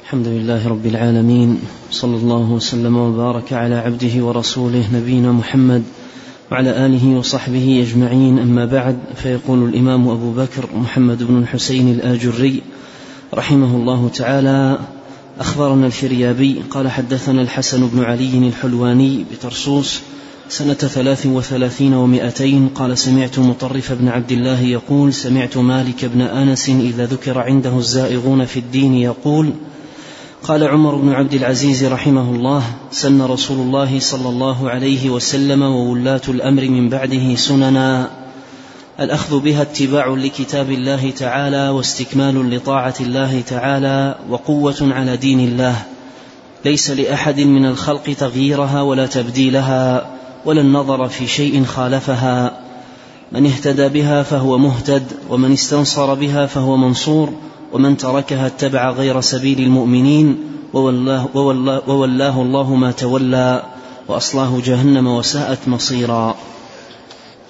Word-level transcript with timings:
الحمد 0.00 0.28
لله 0.28 0.68
رب 0.68 0.86
العالمين 0.86 1.58
صلى 1.90 2.16
الله 2.16 2.50
وسلم 2.50 2.96
وبارك 2.96 3.52
على 3.52 3.74
عبده 3.74 4.24
ورسوله 4.24 4.84
نبينا 4.94 5.32
محمد 5.32 5.82
وعلى 6.52 6.86
آله 6.86 7.18
وصحبه 7.18 7.86
أجمعين. 7.88 8.38
أما 8.38 8.64
بعد 8.66 8.98
فيقول 9.16 9.68
الإمام 9.68 10.08
أبو 10.08 10.32
بكر 10.32 10.68
محمد 10.76 11.22
بن 11.22 11.38
الحسين 11.38 11.88
الآجري 11.88 12.62
رحمه 13.34 13.76
الله 13.76 14.08
تعالى 14.08 14.78
أخبرنا 15.40 15.86
الفريابي 15.86 16.62
قال 16.70 16.90
حدثنا 16.90 17.42
الحسن 17.42 17.86
بن 17.86 18.04
علي 18.04 18.48
الحلواني 18.48 19.24
بترسوس 19.32 20.00
سنة 20.48 20.74
ثلاث 20.74 21.26
وثلاثين 21.26 21.94
ومائتين 21.94 22.68
قال 22.68 22.98
سمعت 22.98 23.38
مطرف 23.38 23.92
بن 23.92 24.08
عبد 24.08 24.32
الله 24.32 24.60
يقول 24.60 25.12
سمعت 25.14 25.56
مالك 25.56 26.04
بن 26.04 26.20
أنس 26.20 26.68
إذا 26.68 27.06
ذكر 27.06 27.38
عنده 27.38 27.78
الزائغون 27.78 28.44
في 28.44 28.60
الدين 28.60 28.94
يقول 28.94 29.52
قال 30.44 30.68
عمر 30.68 30.94
بن 30.94 31.12
عبد 31.12 31.34
العزيز 31.34 31.84
رحمه 31.84 32.30
الله 32.30 32.62
سن 32.90 33.22
رسول 33.22 33.58
الله 33.58 34.00
صلى 34.00 34.28
الله 34.28 34.70
عليه 34.70 35.10
وسلم 35.10 35.62
وولاة 35.62 36.20
الأمر 36.28 36.62
من 36.62 36.88
بعده 36.88 37.34
سننا. 37.34 38.10
الأخذ 39.00 39.40
بها 39.40 39.62
اتباع 39.62 40.08
لكتاب 40.08 40.70
الله 40.70 41.10
تعالى 41.10 41.68
واستكمال 41.68 42.54
لطاعة 42.54 42.94
الله 43.00 43.40
تعالى 43.40 44.14
وقوة 44.28 44.76
على 44.80 45.16
دين 45.16 45.40
الله. 45.40 45.82
ليس 46.64 46.90
لأحد 46.90 47.40
من 47.40 47.66
الخلق 47.66 48.14
تغييرها 48.18 48.82
ولا 48.82 49.06
تبديلها 49.06 50.06
ولا 50.44 50.60
النظر 50.60 51.08
في 51.08 51.26
شيء 51.26 51.64
خالفها. 51.64 52.60
من 53.32 53.46
اهتدى 53.46 53.88
بها 53.88 54.22
فهو 54.22 54.58
مهتد 54.58 55.12
ومن 55.30 55.52
استنصر 55.52 56.14
بها 56.14 56.46
فهو 56.46 56.76
منصور 56.76 57.32
ومن 57.74 57.96
تركها 57.96 58.46
اتبع 58.46 58.90
غير 58.90 59.20
سبيل 59.20 59.60
المؤمنين 59.60 60.38
وولاه, 60.72 61.28
وولاه, 61.34 61.82
وولاه 61.90 62.42
الله 62.42 62.74
ما 62.74 62.90
تولى 62.90 63.62
وأصلاه 64.08 64.60
جهنم 64.64 65.06
وساءت 65.06 65.58
مصيرا. 65.66 66.36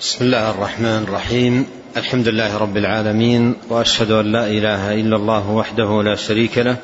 بسم 0.00 0.24
الله 0.24 0.50
الرحمن 0.50 1.04
الرحيم. 1.08 1.66
الحمد 1.96 2.28
لله 2.28 2.56
رب 2.56 2.76
العالمين 2.76 3.54
وأشهد 3.70 4.10
أن 4.10 4.32
لا 4.32 4.46
إله 4.46 4.94
إلا 4.94 5.16
الله 5.16 5.50
وحده 5.50 6.02
لا 6.02 6.14
شريك 6.14 6.58
له 6.58 6.77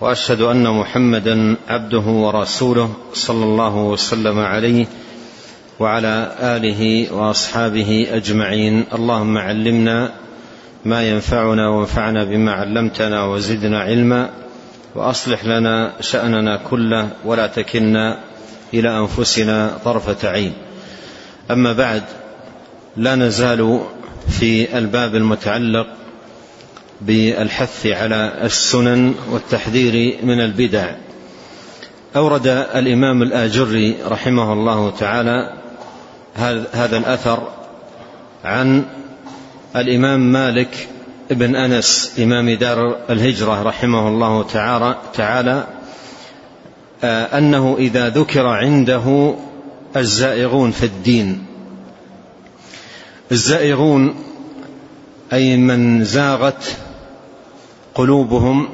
وأشهد 0.00 0.40
أن 0.42 0.66
محمدا 0.66 1.56
عبده 1.68 2.06
ورسوله 2.06 2.90
صلى 3.14 3.44
الله 3.44 3.76
وسلم 3.76 4.38
عليه 4.38 4.86
وعلى 5.80 6.34
آله 6.40 7.12
وأصحابه 7.14 8.06
أجمعين. 8.10 8.84
اللهم 8.94 9.38
علمنا 9.38 10.10
ما 10.84 11.02
ينفعنا 11.02 11.68
وانفعنا 11.68 12.24
بما 12.24 12.52
علمتنا 12.52 13.24
وزدنا 13.24 13.80
علما 13.80 14.30
وأصلح 14.94 15.44
لنا 15.44 15.92
شأننا 16.00 16.56
كله 16.70 17.08
ولا 17.24 17.46
تكلنا 17.46 18.18
إلى 18.74 18.98
أنفسنا 18.98 19.78
طرفة 19.84 20.28
عين. 20.28 20.52
أما 21.50 21.72
بعد 21.72 22.02
لا 22.96 23.14
نزال 23.14 23.80
في 24.28 24.78
الباب 24.78 25.14
المتعلق 25.14 25.86
بالحث 27.00 27.86
على 27.86 28.32
السنن 28.42 29.14
والتحذير 29.30 30.18
من 30.22 30.40
البدع. 30.40 30.90
أورد 32.16 32.46
الإمام 32.74 33.22
الآجري 33.22 33.96
رحمه 34.08 34.52
الله 34.52 34.90
تعالى 34.90 35.52
هذا 36.72 36.96
الأثر 36.96 37.48
عن 38.44 38.84
الإمام 39.76 40.32
مالك 40.32 40.88
بن 41.30 41.56
أنس 41.56 42.14
إمام 42.18 42.50
دار 42.50 42.96
الهجرة 43.10 43.62
رحمه 43.62 44.08
الله 44.08 44.42
تعالى, 44.42 44.98
تعالى 45.14 45.66
أنه 47.04 47.76
إذا 47.78 48.08
ذكر 48.08 48.46
عنده 48.46 49.34
الزائغون 49.96 50.70
في 50.70 50.86
الدين. 50.86 51.46
الزائغون 53.32 54.14
أي 55.32 55.56
من 55.56 56.04
زاغت 56.04 56.76
قلوبهم 57.94 58.68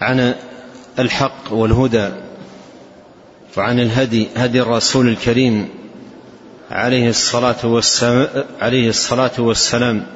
عن 0.00 0.34
الحق 0.98 1.52
والهدى 1.52 2.08
وعن 3.56 3.80
الهدي 3.80 4.28
هدي 4.36 4.62
الرسول 4.62 5.08
الكريم 5.08 5.68
عليه 6.70 7.08
الصلاة 7.08 7.64
والسلام, 7.64 8.28
عليه 8.60 8.88
الصلاة 8.88 9.30
والسلام 9.38 10.06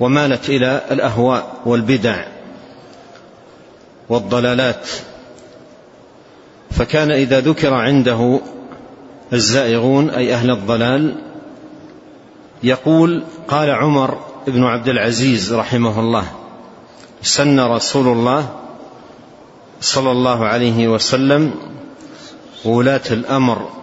ومالت 0.00 0.48
إلى 0.48 0.80
الأهواء 0.90 1.60
والبدع 1.66 2.24
والضلالات. 4.08 4.88
فكان 6.70 7.10
إذا 7.10 7.40
ذكر 7.40 7.74
عنده 7.74 8.40
الزائغون 9.32 10.10
أي 10.10 10.34
أهل 10.34 10.50
الضلال 10.50 11.14
يقول 12.62 13.22
قال 13.48 13.70
عمر 13.70 14.18
بن 14.46 14.64
عبد 14.64 14.88
العزيز 14.88 15.54
رحمه 15.54 16.00
الله 16.00 16.24
سن 17.22 17.60
رسول 17.60 18.08
الله 18.08 18.48
صلى 19.80 20.10
الله 20.10 20.46
عليه 20.46 20.88
وسلم 20.88 21.54
ولاة 22.64 23.00
الأمر 23.10 23.81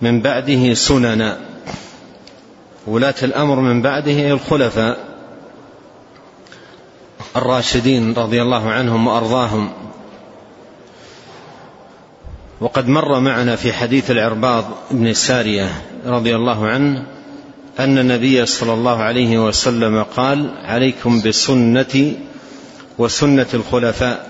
من 0.00 0.20
بعده 0.20 0.74
سننا 0.74 1.38
ولاة 2.86 3.14
الأمر 3.22 3.60
من 3.60 3.82
بعده 3.82 4.30
الخلفاء 4.30 5.08
الراشدين 7.36 8.14
رضي 8.14 8.42
الله 8.42 8.70
عنهم 8.70 9.06
وأرضاهم. 9.06 9.70
وقد 12.60 12.88
مر 12.88 13.20
معنا 13.20 13.56
في 13.56 13.72
حديث 13.72 14.10
العرباض 14.10 14.64
بن 14.90 15.12
سارية 15.12 15.70
رضي 16.06 16.36
الله 16.36 16.66
عنه 16.66 17.06
أن 17.78 17.98
النبي 17.98 18.46
صلى 18.46 18.72
الله 18.72 19.02
عليه 19.02 19.46
وسلم 19.46 20.02
قال 20.02 20.50
عليكم 20.64 21.22
بسنتي 21.22 22.16
وسنة 22.98 23.46
الخلفاء 23.54 24.28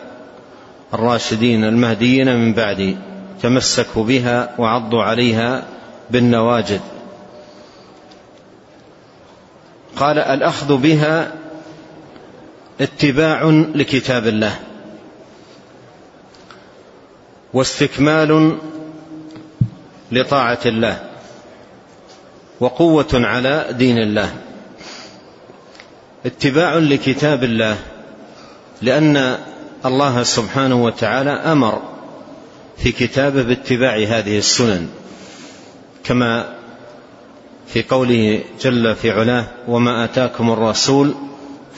الراشدين 0.94 1.64
المهديين 1.64 2.36
من 2.36 2.52
بعدي. 2.54 2.96
تمسكوا 3.42 4.04
بها 4.04 4.54
وعضوا 4.58 5.02
عليها 5.02 5.64
بالنواجد. 6.10 6.80
قال 9.96 10.18
الأخذ 10.18 10.76
بها 10.76 11.32
اتباع 12.80 13.64
لكتاب 13.74 14.26
الله. 14.26 14.58
واستكمال 17.54 18.58
لطاعة 20.12 20.60
الله. 20.66 21.10
وقوة 22.60 23.08
على 23.14 23.66
دين 23.70 23.98
الله. 23.98 24.34
اتباع 26.26 26.74
لكتاب 26.74 27.44
الله. 27.44 27.76
لأن 28.82 29.38
الله 29.86 30.22
سبحانه 30.22 30.84
وتعالى 30.84 31.30
أمر 31.30 31.97
في 32.78 32.92
كتابه 32.92 33.42
باتباع 33.42 33.96
هذه 33.96 34.38
السنن 34.38 34.88
كما 36.04 36.54
في 37.66 37.82
قوله 37.82 38.44
جل 38.60 38.94
في 38.94 39.10
علاه 39.10 39.46
وما 39.68 40.04
آتاكم 40.04 40.50
الرسول 40.50 41.14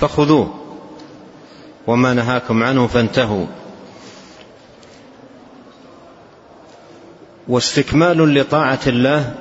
فخذوه 0.00 0.54
وما 1.86 2.14
نهاكم 2.14 2.62
عنه 2.62 2.86
فانتهوا. 2.86 3.46
واستكمال 7.48 8.34
لطاعة 8.34 8.80
الله 8.86 9.34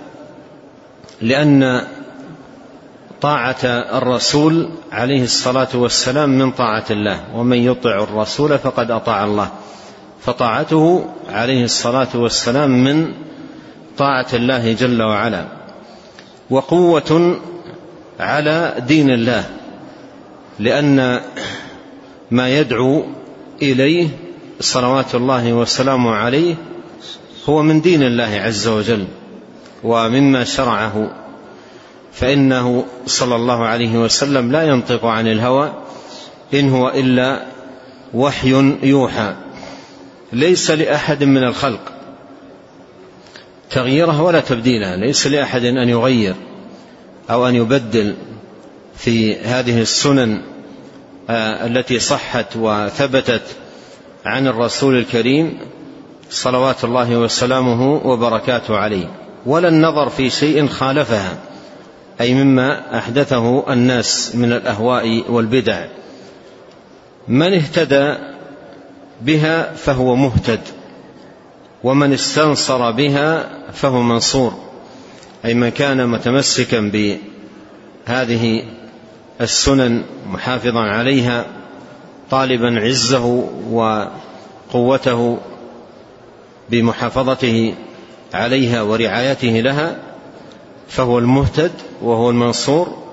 لأن 1.21 1.87
طاعة 3.21 3.65
الرسول 3.97 4.69
عليه 4.91 5.23
الصلاة 5.23 5.67
والسلام 5.73 6.29
من 6.29 6.51
طاعة 6.51 6.85
الله 6.91 7.35
ومن 7.35 7.57
يطع 7.57 8.03
الرسول 8.03 8.57
فقد 8.57 8.91
أطاع 8.91 9.23
الله 9.23 9.51
فطاعته 10.21 11.05
عليه 11.29 11.63
الصلاة 11.63 12.07
والسلام 12.15 12.83
من 12.83 13.13
طاعة 13.97 14.27
الله 14.33 14.73
جل 14.73 15.01
وعلا 15.01 15.45
وقوة 16.49 17.39
على 18.19 18.75
دين 18.87 19.09
الله 19.09 19.45
لأن 20.59 21.21
ما 22.31 22.49
يدعو 22.49 23.03
إليه 23.61 24.07
صلوات 24.59 25.15
الله 25.15 25.53
وسلامه 25.53 26.11
عليه 26.11 26.55
هو 27.49 27.61
من 27.61 27.81
دين 27.81 28.03
الله 28.03 28.41
عز 28.45 28.67
وجل 28.67 29.05
ومما 29.83 30.43
شرعه 30.43 31.11
فإنه 32.13 32.85
صلى 33.05 33.35
الله 33.35 33.65
عليه 33.65 33.97
وسلم 33.97 34.51
لا 34.51 34.63
ينطق 34.63 35.05
عن 35.05 35.27
الهوى 35.27 35.73
إن 36.53 36.69
هو 36.69 36.89
إلا 36.89 37.45
وحي 38.13 38.77
يوحى. 38.83 39.35
ليس 40.33 40.71
لأحد 40.71 41.23
من 41.23 41.43
الخلق 41.43 41.91
تغييرها 43.71 44.21
ولا 44.21 44.39
تبديلها 44.39 44.95
ليس 44.95 45.27
لأحد 45.27 45.65
أن 45.65 45.89
يغير 45.89 46.35
أو 47.29 47.47
أن 47.47 47.55
يبدل 47.55 48.15
في 48.97 49.35
هذه 49.35 49.81
السنن 49.81 50.41
آه، 51.29 51.65
التي 51.65 51.99
صحت 51.99 52.45
وثبتت 52.55 53.41
عن 54.25 54.47
الرسول 54.47 54.97
الكريم 54.97 55.57
صلوات 56.29 56.83
الله 56.83 57.17
وسلامه 57.17 58.07
وبركاته 58.07 58.77
عليه. 58.77 59.11
ولا 59.45 59.67
النظر 59.67 60.09
في 60.09 60.29
شيء 60.29 60.67
خالفها 60.67 61.37
أي 62.21 62.33
مما 62.33 62.97
أحدثه 62.97 63.73
الناس 63.73 64.35
من 64.35 64.53
الأهواء 64.53 65.31
والبدع. 65.31 65.85
من 67.27 67.53
اهتدى 67.53 68.15
بها 69.21 69.73
فهو 69.73 70.15
مهتد 70.15 70.59
ومن 71.83 72.13
استنصر 72.13 72.91
بها 72.91 73.49
فهو 73.71 74.01
منصور. 74.01 74.53
أي 75.45 75.53
من 75.53 75.69
كان 75.69 76.07
متمسكا 76.07 76.91
بهذه 78.07 78.63
السنن 79.41 80.03
محافظا 80.29 80.79
عليها 80.79 81.45
طالبا 82.31 82.79
عزه 82.79 83.49
وقوته 83.71 85.37
بمحافظته 86.69 87.73
عليها 88.33 88.81
ورعايته 88.81 89.59
لها 89.59 89.97
فهو 90.87 91.19
المهتد 91.19 91.71
وهو 92.01 92.29
المنصور. 92.29 93.08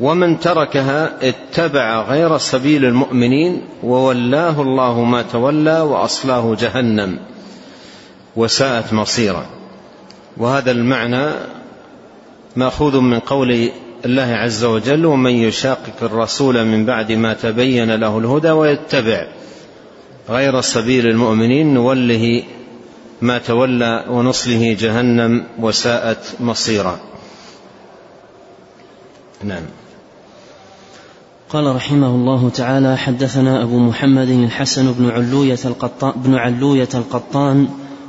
ومن 0.00 0.40
تركها 0.40 1.28
اتبع 1.28 2.02
غير 2.02 2.38
سبيل 2.38 2.84
المؤمنين 2.84 3.62
وولاه 3.82 4.62
الله 4.62 5.04
ما 5.04 5.22
تولى 5.22 5.80
وأصلاه 5.80 6.56
جهنم 6.60 7.18
وساءت 8.36 8.92
مصيرا. 8.92 9.46
وهذا 10.36 10.70
المعنى 10.70 11.32
مأخوذ 12.56 13.00
من 13.00 13.18
قول 13.18 13.70
الله 14.04 14.22
عز 14.22 14.64
وجل 14.64 15.06
ومن 15.06 15.30
يشاقق 15.30 16.02
الرسول 16.02 16.64
من 16.64 16.86
بعد 16.86 17.12
ما 17.12 17.34
تبين 17.34 17.94
له 17.94 18.18
الهدى 18.18 18.50
ويتبع 18.50 19.26
غير 20.28 20.60
سبيل 20.60 21.06
المؤمنين 21.06 21.74
نوله 21.74 22.42
ما 23.20 23.38
تولى 23.38 24.04
ونصله 24.08 24.76
جهنم 24.80 25.44
وساءت 25.60 26.36
مصيرا. 26.40 26.98
نعم. 29.44 29.62
قال 31.50 31.76
رحمه 31.76 32.06
الله 32.06 32.48
تعالى 32.48 32.96
حدثنا 32.96 33.62
أبو 33.62 33.78
محمد 33.78 34.28
الحسن 34.28 34.92
بن 34.92 35.10
علوية 35.10 35.58
القطان, 35.64 36.12
بن 36.16 36.34
علوية 36.34 36.88
القطان 36.94 37.68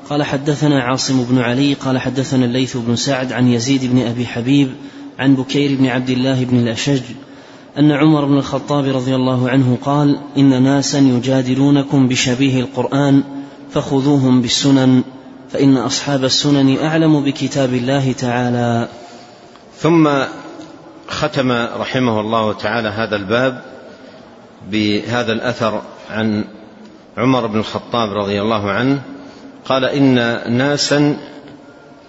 قال 0.09 0.24
حدثنا 0.24 0.83
عاصم 0.83 1.24
بن 1.24 1.38
علي 1.38 1.74
قال 1.74 1.97
حدثنا 1.97 2.45
الليث 2.45 2.77
بن 2.77 2.95
سعد 2.95 3.33
عن 3.33 3.47
يزيد 3.47 3.86
بن 3.86 4.01
أبي 4.07 4.25
حبيب 4.25 4.69
عن 5.19 5.36
بكير 5.36 5.77
بن 5.77 5.86
عبد 5.86 6.09
الله 6.09 6.44
بن 6.44 6.59
الأشج 6.59 7.01
أن 7.77 7.91
عمر 7.91 8.25
بن 8.25 8.38
الخطاب 8.38 8.86
رضي 8.86 9.15
الله 9.15 9.50
عنه 9.50 9.77
قال 9.81 10.19
إن 10.38 10.63
ناسا 10.63 11.00
يجادلونكم 11.00 12.07
بشبيه 12.07 12.59
القرآن 12.59 13.24
فخذوهم 13.71 14.41
بالسنن 14.41 15.03
فإن 15.50 15.77
أصحاب 15.77 16.24
السنن 16.24 16.77
أعلم 16.77 17.24
بكتاب 17.24 17.74
الله 17.74 18.12
تعالى. 18.12 18.88
ثم 19.77 20.09
ختم 21.09 21.51
رحمه 21.51 22.19
الله 22.19 22.53
تعالى 22.53 22.89
هذا 22.89 23.15
الباب 23.15 23.61
بهذا 24.71 25.31
الأثر 25.31 25.81
عن 26.09 26.45
عمر 27.17 27.47
بن 27.47 27.59
الخطاب 27.59 28.09
رضي 28.13 28.41
الله 28.41 28.71
عنه 28.71 29.01
قال 29.65 29.85
إن 29.85 30.15
ناسا 30.57 31.17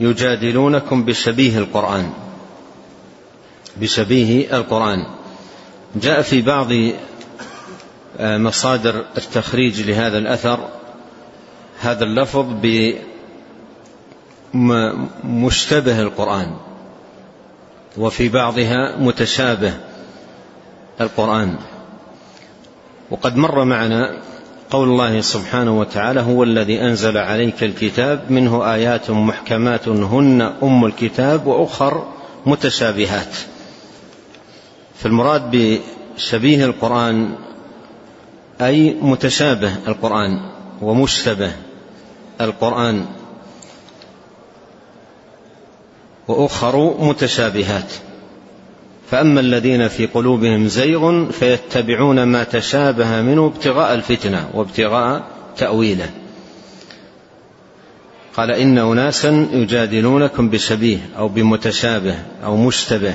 يجادلونكم 0.01 1.05
بشبيه 1.05 1.59
القرآن. 1.59 2.11
بشبيه 3.77 4.57
القرآن. 4.57 5.07
جاء 5.97 6.23
في 6.23 6.43
بعض 6.43 6.73
آه، 8.19 8.39
مصادر 8.39 9.05
التخريج 9.19 9.81
لهذا 9.81 10.19
الأثر 10.19 10.69
هذا 11.81 12.05
اللفظ 12.05 12.47
بمشتبه 14.55 16.01
القرآن. 16.01 16.57
وفي 17.97 18.29
بعضها 18.29 18.97
متشابه 18.99 19.75
القرآن. 21.01 21.57
وقد 23.11 23.37
مر 23.37 23.65
معنا 23.65 24.17
قول 24.71 24.89
الله 24.89 25.21
سبحانه 25.21 25.79
وتعالى 25.79 26.21
هو 26.21 26.43
الذي 26.43 26.81
أنزل 26.81 27.19
عليك 27.19 27.65
الكتاب 27.65 28.31
منه 28.31 28.75
آيات 28.75 29.11
محكمات 29.11 29.89
هن 29.89 30.43
أم 30.63 30.85
الكتاب 30.85 31.47
وأخر 31.47 32.07
متشابهات. 32.47 33.37
فالمراد 34.99 35.51
بشبيه 35.51 36.65
القرآن 36.65 37.35
أي 38.61 38.97
متشابه 39.03 39.73
القرآن 39.89 40.41
ومشتبه 40.83 41.53
القرآن. 42.41 43.07
وأخر 46.31 46.97
متشابهات. 47.01 47.93
فأما 49.11 49.41
الذين 49.41 49.89
في 49.89 50.07
قلوبهم 50.07 50.69
زيغ 50.69 51.31
فيتبعون 51.31 52.23
ما 52.23 52.45
تشابه 52.45 53.23
منه 53.23 53.47
ابتغاء 53.47 53.95
الفتنة 53.95 54.51
وابتغاء 54.55 55.23
تأويله. 55.57 56.11
قال 58.37 58.51
إن 58.51 58.79
أناسا 58.79 59.49
يجادلونكم 59.53 60.51
بشبيه 60.51 60.99
أو 61.19 61.29
بمتشابه 61.29 62.15
أو 62.45 62.57
مشتبه. 62.57 63.15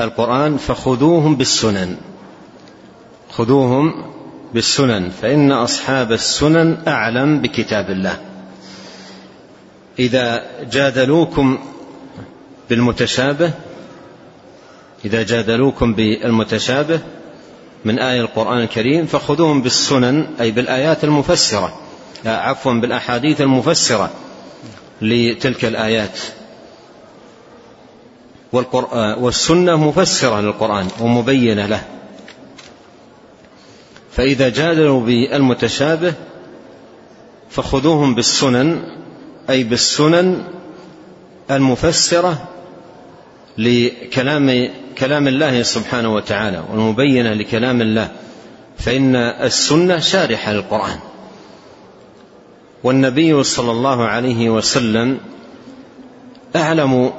القرآن 0.00 0.56
فخذوهم 0.56 1.36
بالسنن. 1.36 1.96
خذوهم 3.30 4.04
بالسنن. 4.54 5.10
فإن 5.22 5.52
أصحاب 5.52 6.12
السنن 6.12 6.76
أعلم 6.88 7.40
بكتاب 7.40 7.90
الله. 7.90 8.16
إذا 9.98 10.42
جادلوكم 10.72 11.58
بالمتشابه 12.70 13.52
إذا 15.04 15.22
جادلوكم 15.22 15.94
بالمتشابه 15.94 17.00
من 17.84 17.98
آية 17.98 18.20
القرآن 18.20 18.58
الكريم 18.58 19.06
فخذوهم 19.06 19.62
بالسنن 19.62 20.26
أي 20.40 20.50
بالآيات 20.50 21.04
المفسرة 21.04 21.80
عفوا 22.26 22.72
بالأحاديث 22.72 23.40
المفسرة 23.40 24.10
لتلك 25.02 25.64
الآيات. 25.64 26.18
والسنة 28.52 29.76
مفسرة 29.76 30.40
للقرآن 30.40 30.88
ومبينة 31.00 31.66
له. 31.66 31.82
فإذا 34.12 34.48
جادلوا 34.48 35.00
بالمتشابه 35.00 36.14
فخذوهم 37.50 38.14
بالسنن 38.14 38.82
أي 39.50 39.64
بالسنن 39.64 40.44
المفسرة 41.50 42.48
لكلام 43.58 44.70
كلام 44.98 45.28
الله 45.28 45.62
سبحانه 45.62 46.14
وتعالى 46.14 46.64
والمبينة 46.70 47.34
لكلام 47.34 47.80
الله 47.80 48.08
فإن 48.78 49.16
السنة 49.16 49.98
شارحة 49.98 50.52
للقرآن. 50.52 50.98
والنبي 52.84 53.42
صلى 53.42 53.70
الله 53.70 54.04
عليه 54.06 54.50
وسلم 54.50 55.18
أعلم 56.56 57.12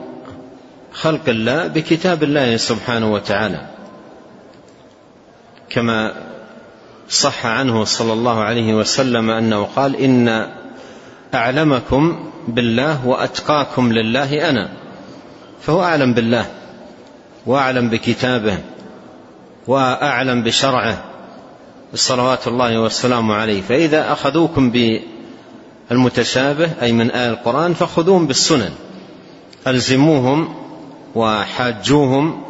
خلق 0.94 1.30
الله 1.30 1.68
بكتاب 1.68 2.24
الله 2.24 2.58
سبحانه 2.58 3.14
وتعالى 3.14 3.68
كما 5.70 6.14
صح 7.10 7.46
عنه 7.46 7.84
صلى 7.84 8.14
الله 8.14 8.40
عليه 8.44 8.74
وسلم 8.74 9.30
أنه 9.30 9.64
قال 9.64 9.96
إن 9.96 10.48
أعلمكم 11.34 12.30
بالله 12.48 13.08
وأتقاكم 13.08 13.94
لله 13.94 14.50
أنا. 14.50 14.70
فهو 15.62 15.84
أعلم 15.84 16.14
بالله 16.14 16.46
وأعلم 17.46 17.90
بكتابه 17.90 18.58
وأعلم 19.68 20.44
بشرعه 20.44 21.04
صلوات 21.96 22.48
الله 22.48 22.82
والسلام 22.82 23.32
عليه. 23.32 23.62
فإذا 23.62 24.12
أخذوكم 24.12 24.72
بالمتشابه 25.90 26.72
أي 26.82 26.92
من 26.92 27.12
إيه 27.12 27.30
القرآن 27.30 27.74
فخذوهم 27.74 28.28
بالسنن. 28.28 28.72
ألزموهم 29.68 30.56
وحاجوهم 31.16 32.44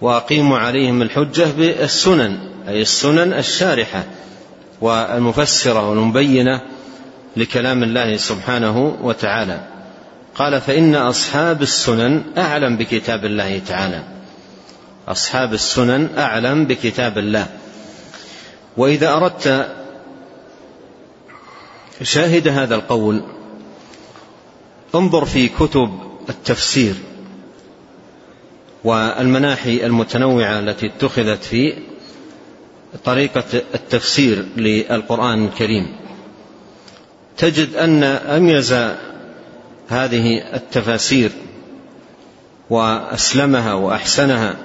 وأقيموا 0.00 0.58
عليهم 0.58 1.02
الحجة 1.02 1.46
بالسنن 1.56 2.38
أي 2.68 2.82
السنن 2.82 3.32
الشارحة 3.32 4.04
والمفسرة 4.80 5.90
والمبينة 5.90 6.60
لكلام 7.36 7.82
الله 7.82 8.16
سبحانه 8.16 8.96
وتعالى. 9.02 9.71
قال 10.34 10.60
فإن 10.60 10.94
أصحاب 10.94 11.62
السنن 11.62 12.22
أعلم 12.38 12.76
بكتاب 12.76 13.24
الله 13.24 13.58
تعالى. 13.58 14.02
أصحاب 15.08 15.52
السنن 15.52 16.08
أعلم 16.18 16.64
بكتاب 16.64 17.18
الله. 17.18 17.46
وإذا 18.76 19.12
أردت 19.12 19.68
شاهد 22.02 22.48
هذا 22.48 22.74
القول 22.74 23.22
انظر 24.94 25.24
في 25.24 25.48
كتب 25.48 25.98
التفسير 26.28 26.94
والمناحي 28.84 29.86
المتنوعة 29.86 30.58
التي 30.58 30.86
اتخذت 30.86 31.44
في 31.44 31.74
طريقة 33.04 33.44
التفسير 33.74 34.44
للقرآن 34.56 35.44
الكريم. 35.44 35.96
تجد 37.36 37.74
أن 37.74 38.02
أميز 38.04 38.72
هذه 39.92 40.54
التفاسير 40.54 41.30
وأسلمها 42.70 43.74
وأحسنها 43.74 44.56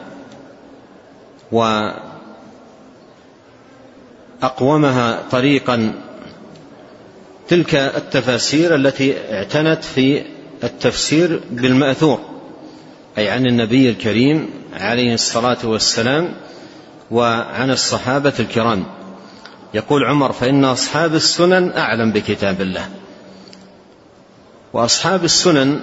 وأقومها 4.41 5.23
طريقا 5.31 5.93
تلك 7.47 7.75
التفاسير 7.75 8.75
التي 8.75 9.33
اعتنت 9.33 9.83
في 9.83 10.23
التفسير 10.63 11.41
بالمأثور 11.51 12.19
أي 13.17 13.29
عن 13.29 13.45
النبي 13.45 13.89
الكريم 13.89 14.49
عليه 14.73 15.13
الصلاة 15.13 15.57
والسلام 15.63 16.33
وعن 17.11 17.71
الصحابة 17.71 18.33
الكرام. 18.39 18.83
يقول 19.73 20.05
عمر 20.05 20.31
فإن 20.31 20.65
أصحاب 20.65 21.15
السنن 21.15 21.71
أعلم 21.71 22.11
بكتاب 22.11 22.61
الله. 22.61 22.89
وأصحاب 24.73 25.23
السنن 25.23 25.79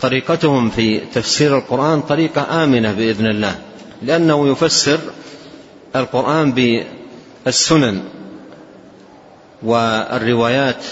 طريقتهم 0.00 0.70
في 0.70 1.00
تفسير 1.00 1.58
القرآن 1.58 2.00
طريقة 2.00 2.64
آمنة 2.64 2.92
بإذن 2.92 3.26
الله 3.26 3.58
لأنه 4.02 4.48
يفسر 4.48 4.98
القرآن 5.96 6.52
بالسنن 7.44 8.02
والروايات 9.62 10.84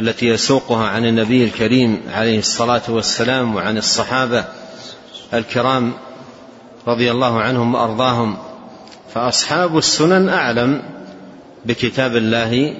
التي 0.00 0.26
يسوقها 0.26 0.86
عن 0.86 1.06
النبي 1.06 1.44
الكريم 1.44 2.00
عليه 2.12 2.38
الصلاة 2.38 2.82
والسلام 2.88 3.56
وعن 3.56 3.78
الصحابة 3.78 4.44
الكرام 5.34 5.92
رضي 6.86 7.10
الله 7.10 7.40
عنهم 7.40 7.74
وأرضاهم. 7.74 8.36
فأصحاب 9.14 9.78
السنن 9.78 10.28
أعلم 10.28 10.82
بكتاب 11.64 12.16
الله 12.16 12.74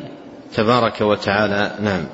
تبارك 0.55 1.00
وتعالى. 1.00 1.75
نعم. 1.81 2.05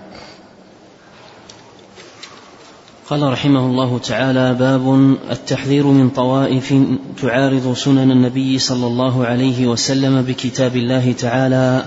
قال 3.11 3.23
رحمه 3.33 3.67
الله 3.67 3.99
تعالى 3.99 4.55
باب 4.55 5.17
التحذير 5.31 5.87
من 5.87 6.11
طوائف 6.11 6.75
تعارض 7.23 7.75
سنن 7.75 8.11
النبي 8.11 8.59
صلى 8.59 8.87
الله 8.87 9.27
عليه 9.27 9.67
وسلم 9.67 10.23
بكتاب 10.23 10.77
الله 10.77 11.13
تعالى 11.13 11.85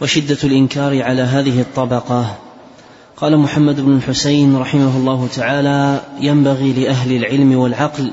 وشدة 0.00 0.36
الإنكار 0.44 1.02
على 1.02 1.22
هذه 1.22 1.60
الطبقة. 1.60 2.36
قال 3.16 3.36
محمد 3.36 3.80
بن 3.80 3.96
الحسين 3.96 4.56
رحمه 4.56 4.96
الله 4.96 5.28
تعالى 5.34 6.00
ينبغي 6.20 6.72
لأهل 6.72 7.16
العلم 7.16 7.58
والعقل 7.58 8.10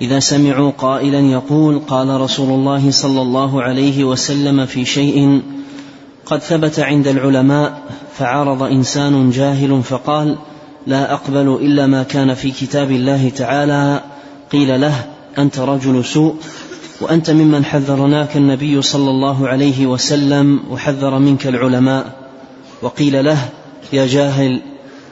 إذا 0.00 0.20
سمعوا 0.20 0.70
قائلا 0.70 1.20
يقول 1.20 1.78
قال 1.78 2.20
رسول 2.20 2.48
الله 2.48 2.90
صلى 2.90 3.22
الله 3.22 3.62
عليه 3.62 4.04
وسلم 4.04 4.66
في 4.66 4.84
شيء 4.84 5.42
قد 6.26 6.38
ثبت 6.38 6.80
عند 6.80 7.08
العلماء 7.08 7.82
فعارض 8.18 8.62
إنسان 8.62 9.30
جاهل 9.30 9.82
فقال 9.82 10.36
لا 10.86 11.12
أقبل 11.14 11.58
إلا 11.62 11.86
ما 11.86 12.02
كان 12.02 12.34
في 12.34 12.50
كتاب 12.50 12.90
الله 12.90 13.28
تعالى. 13.28 14.02
قيل 14.52 14.80
له 14.80 15.04
أنت 15.38 15.58
رجل 15.58 16.04
سوء 16.04 16.34
وأنت 17.00 17.30
ممن 17.30 17.64
حذرناك 17.64 18.36
النبي 18.36 18.82
صلى 18.82 19.10
الله 19.10 19.48
عليه 19.48 19.86
وسلم 19.86 20.60
وحذر 20.70 21.18
منك 21.18 21.46
العلماء. 21.46 22.12
وقيل 22.82 23.24
له 23.24 23.38
يا 23.92 24.06
جاهل 24.06 24.60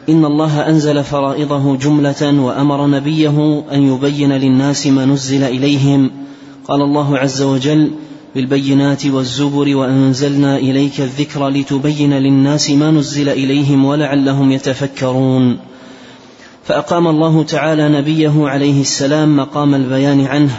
إن 0.09 0.25
الله 0.25 0.69
أنزل 0.69 1.05
فرائضه 1.05 1.77
جملة 1.77 2.41
وأمر 2.41 2.87
نبيه 2.87 3.65
أن 3.73 3.83
يبين 3.83 4.33
للناس 4.33 4.87
ما 4.87 5.05
نزل 5.05 5.43
إليهم. 5.43 6.11
قال 6.69 6.83
الله 6.83 7.19
عز 7.19 7.43
وجل 7.43 7.91
بالبينات 8.39 9.07
والزبر 9.07 9.77
وأنزلنا 9.77 10.57
إليك 10.57 11.01
الذكر 11.01 11.49
لتبين 11.49 12.13
للناس 12.13 12.71
ما 12.71 12.91
نزل 12.91 13.29
إليهم 13.29 13.85
ولعلهم 13.85 14.53
يتفكرون. 14.53 15.59
فأقام 16.65 17.07
الله 17.07 17.43
تعالى 17.43 17.89
نبيه 17.89 18.33
عليه 18.37 18.81
السلام 18.81 19.37
مقام 19.37 19.75
البيان 19.75 20.25
عنه 20.25 20.59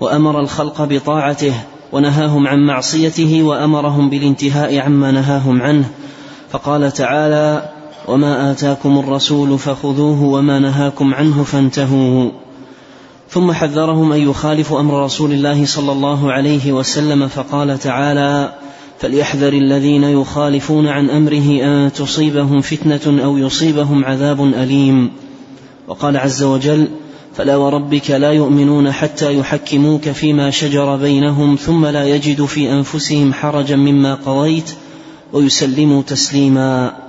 وأمر 0.00 0.40
الخلق 0.40 0.84
بطاعته 0.84 1.52
ونهاهم 1.92 2.46
عن 2.46 2.66
معصيته 2.66 3.42
وأمرهم 3.42 4.10
بالانتهاء 4.10 4.78
عما 4.78 5.10
نهاهم 5.10 5.62
عنه. 5.62 5.90
فقال 6.50 6.92
تعالى 6.92 7.68
وما 8.08 8.50
آتاكم 8.50 8.98
الرسول 8.98 9.58
فخذوه 9.58 10.22
وما 10.22 10.58
نهاكم 10.58 11.14
عنه 11.14 11.42
فانتهوا. 11.42 12.30
ثم 13.30 13.52
حذرهم 13.52 14.12
أن 14.12 14.20
يخالفوا 14.20 14.80
أمر 14.80 15.04
رسول 15.04 15.32
الله 15.32 15.66
صلى 15.66 15.92
الله 15.92 16.32
عليه 16.32 16.72
وسلم 16.72 17.28
فقال 17.28 17.78
تعالى 17.78 18.54
فليحذر 18.98 19.52
الذين 19.52 20.04
يخالفون 20.04 20.86
عن 20.86 21.10
أمره 21.10 21.62
أن 21.62 21.92
تصيبهم 21.92 22.60
فتنة 22.60 23.24
أو 23.24 23.38
يصيبهم 23.38 24.04
عذاب 24.04 24.44
أليم. 24.44 25.10
وقال 25.88 26.16
عز 26.16 26.42
وجل 26.42 26.88
فلا 27.34 27.56
وربك 27.56 28.10
لا 28.10 28.32
يؤمنون 28.32 28.92
حتى 28.92 29.38
يحكموك 29.38 30.08
فيما 30.08 30.50
شجر 30.50 30.96
بينهم 30.96 31.56
ثم 31.56 31.86
لا 31.86 32.04
يجدوا 32.04 32.46
في 32.46 32.72
أنفسهم 32.72 33.32
حرجا 33.32 33.76
مما 33.76 34.14
قضيت 34.14 34.70
ويسلموا 35.32 36.02
تسليما. 36.02 37.07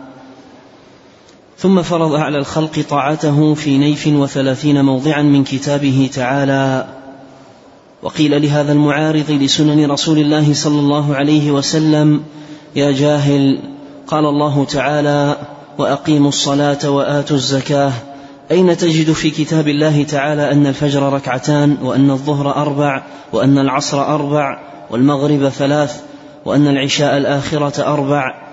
ثم 1.59 1.81
فرض 1.81 2.15
على 2.15 2.37
الخلق 2.37 2.85
طاعته 2.89 3.53
في 3.53 3.77
نيف 3.77 4.07
وثلاثين 4.07 4.85
موضعا 4.85 5.21
من 5.21 5.43
كتابه 5.43 6.09
تعالى. 6.13 6.87
وقيل 8.03 8.41
لهذا 8.41 8.71
المعارض 8.71 9.31
لسنن 9.31 9.91
رسول 9.91 10.17
الله 10.17 10.53
صلى 10.53 10.79
الله 10.79 11.15
عليه 11.15 11.51
وسلم 11.51 12.23
يا 12.75 12.91
جاهل 12.91 13.59
قال 14.07 14.25
الله 14.25 14.65
تعالى 14.65 15.37
وأقيموا 15.77 16.29
الصلاة 16.29 16.89
وآتوا 16.89 17.35
الزكاة. 17.35 17.91
أين 18.51 18.77
تجد 18.77 19.11
في 19.11 19.29
كتاب 19.29 19.67
الله 19.67 20.03
تعالى 20.03 20.51
أن 20.51 20.67
الفجر 20.67 21.13
ركعتان 21.13 21.77
وأن 21.81 22.11
الظهر 22.11 22.55
أربع 22.55 23.03
وأن 23.33 23.57
العصر 23.57 24.15
أربع 24.15 24.59
والمغرب 24.91 25.49
ثلاث 25.49 26.01
وأن 26.45 26.67
العشاء 26.67 27.17
الآخرة 27.17 27.93
أربع؟ 27.93 28.48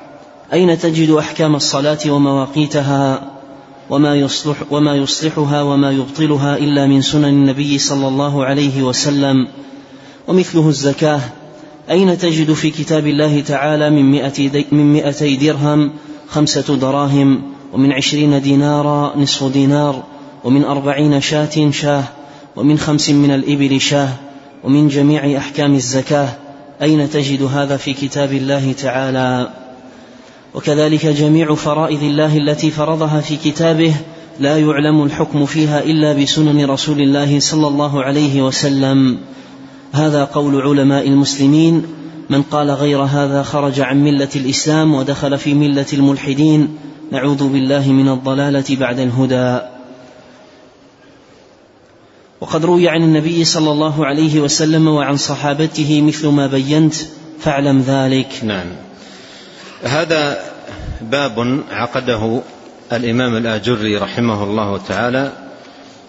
أين 0.52 0.78
تجد 0.78 1.10
أحكام 1.10 1.56
الصلاة 1.56 1.98
ومواقيتها 2.06 3.30
وما 3.90 4.14
يصلح 4.14 4.56
وما 4.70 4.94
يصلحها 4.96 5.62
وما 5.62 5.90
يبطلها 5.90 6.56
إلا 6.56 6.86
من 6.86 7.02
سنن 7.02 7.24
النبي 7.24 7.78
صلى 7.78 8.08
الله 8.08 8.44
عليه 8.44 8.82
وسلم؟ 8.82 9.48
ومثله 10.28 10.68
الزكاة. 10.68 11.20
أين 11.90 12.18
تجد 12.18 12.52
في 12.52 12.70
كتاب 12.70 13.06
الله 13.06 13.40
تعالى 13.40 13.90
من 13.90 14.10
مئة 14.10 14.64
من 14.72 14.92
مئتي 14.92 15.36
درهم 15.36 15.90
خمسة 16.28 16.76
دراهم 16.76 17.42
ومن 17.72 17.92
عشرين 17.92 18.42
دينارا 18.42 19.16
نصف 19.16 19.44
دينار 19.52 20.02
ومن 20.44 20.64
أربعين 20.64 21.20
شاة 21.20 21.70
شاة 21.70 22.04
ومن 22.56 22.78
خمس 22.78 23.10
من 23.10 23.30
الإبل 23.30 23.80
شاة 23.80 24.08
ومن 24.64 24.88
جميع 24.88 25.38
أحكام 25.38 25.74
الزكاة. 25.74 26.28
أين 26.82 27.10
تجد 27.10 27.42
هذا 27.42 27.76
في 27.76 27.94
كتاب 27.94 28.32
الله 28.32 28.72
تعالى؟ 28.72 29.65
وكذلك 30.56 31.06
جميع 31.06 31.54
فرائض 31.54 32.02
الله 32.02 32.36
التي 32.36 32.70
فرضها 32.70 33.20
في 33.20 33.36
كتابه 33.36 33.94
لا 34.40 34.58
يعلم 34.58 35.02
الحكم 35.02 35.46
فيها 35.46 35.82
إلا 35.82 36.12
بسنن 36.12 36.70
رسول 36.70 37.00
الله 37.00 37.40
صلى 37.40 37.68
الله 37.68 38.02
عليه 38.02 38.42
وسلم. 38.42 39.18
هذا 39.92 40.25
قول 40.25 40.60
علماء 40.60 41.08
المسلمين. 41.08 41.82
من 42.30 42.42
قال 42.42 42.70
غير 42.70 43.02
هذا 43.02 43.42
خرج 43.42 43.80
عن 43.80 44.04
ملة 44.04 44.28
الإسلام 44.36 44.94
ودخل 44.94 45.38
في 45.38 45.54
ملة 45.54 45.86
الملحدين. 45.92 46.68
نعوذ 47.12 47.48
بالله 47.48 47.92
من 47.92 48.08
الضلالة 48.08 48.76
بعد 48.76 49.00
الهدى. 49.00 49.66
وقد 52.40 52.64
روي 52.64 52.88
عن 52.88 53.02
النبي 53.02 53.44
صلى 53.44 53.70
الله 53.70 54.06
عليه 54.06 54.40
وسلم 54.40 54.88
وعن 54.88 55.16
صحابته 55.16 56.02
مثل 56.02 56.28
ما 56.28 56.46
بينت. 56.46 56.94
فاعلم 57.38 57.80
ذلك. 57.80 58.40
نعم. 58.42 58.86
هذا 59.85 60.38
باب 61.00 61.61
عقده 61.71 62.42
الإمام 62.92 63.37
الآجري 63.37 63.97
رحمه 63.97 64.45
الله 64.45 64.78
تعالى 64.78 65.33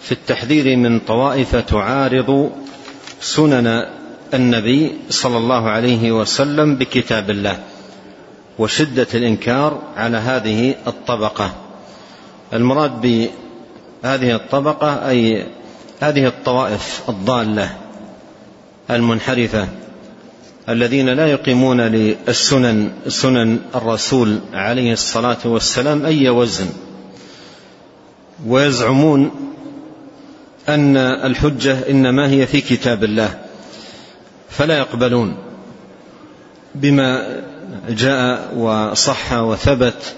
في 0.00 0.12
التحذير 0.12 0.76
من 0.76 1.00
طوائف 1.00 1.56
تعارض 1.56 2.52
سنن 3.20 3.86
النبي 4.34 4.92
صلى 5.10 5.36
الله 5.36 5.68
عليه 5.68 6.12
وسلم 6.12 6.74
بكتاب 6.74 7.30
الله 7.30 7.58
وشدة 8.58 9.06
الإنكار 9.14 9.82
على 9.96 10.16
هذه 10.16 10.74
الطبقة. 10.86 11.50
المراد 12.52 13.00
بهذه 13.00 14.34
الطبقة 14.34 15.08
أي 15.08 15.46
هذه 16.00 16.26
الطوائف 16.26 17.02
الضالة 17.08 17.70
المنحرفة. 18.90 19.68
الذين 20.68 21.08
لا 21.08 21.26
يقيمون 21.26 21.80
للسنن 21.80 22.90
سنن 23.08 23.58
الرسول 23.74 24.38
عليه 24.52 24.92
الصلاة 24.92 25.38
والسلام 25.44 26.06
أي 26.06 26.28
وزن. 26.28 26.66
ويزعمون 28.46 29.30
أن 30.68 30.96
الحجة 30.96 31.90
إنما 31.90 32.30
هي 32.30 32.46
في 32.46 32.60
كتاب 32.60 33.04
الله 33.04 33.38
فلا 34.50 34.78
يقبلون 34.78 35.36
بما 36.74 37.40
جاء 37.88 38.54
وصح 38.56 39.32
وثبت 39.32 40.14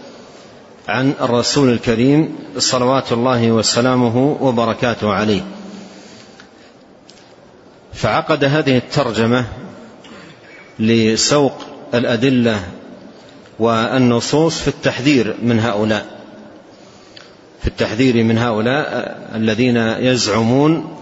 عن 0.89 1.15
الرسول 1.21 1.69
الكريم 1.69 2.37
صلوات 2.59 3.13
الله 3.13 3.53
وسلامه 3.53 4.37
وبركاته 4.41 5.13
عليه. 5.13 5.43
فعقد 7.93 8.45
هذه 8.45 8.77
الترجمة 8.77 9.45
لسوق 10.81 11.53
الأدلة 11.95 12.61
والنصوص 13.59 14.61
في 14.61 14.69
التحذير 14.69 15.37
من 15.43 15.61
هؤلاء 15.61 16.07
في 17.63 17.67
التحذير 17.67 18.25
من 18.25 18.39
هؤلاء 18.39 19.19
الذين 19.35 19.77
يزعمون 19.77 20.97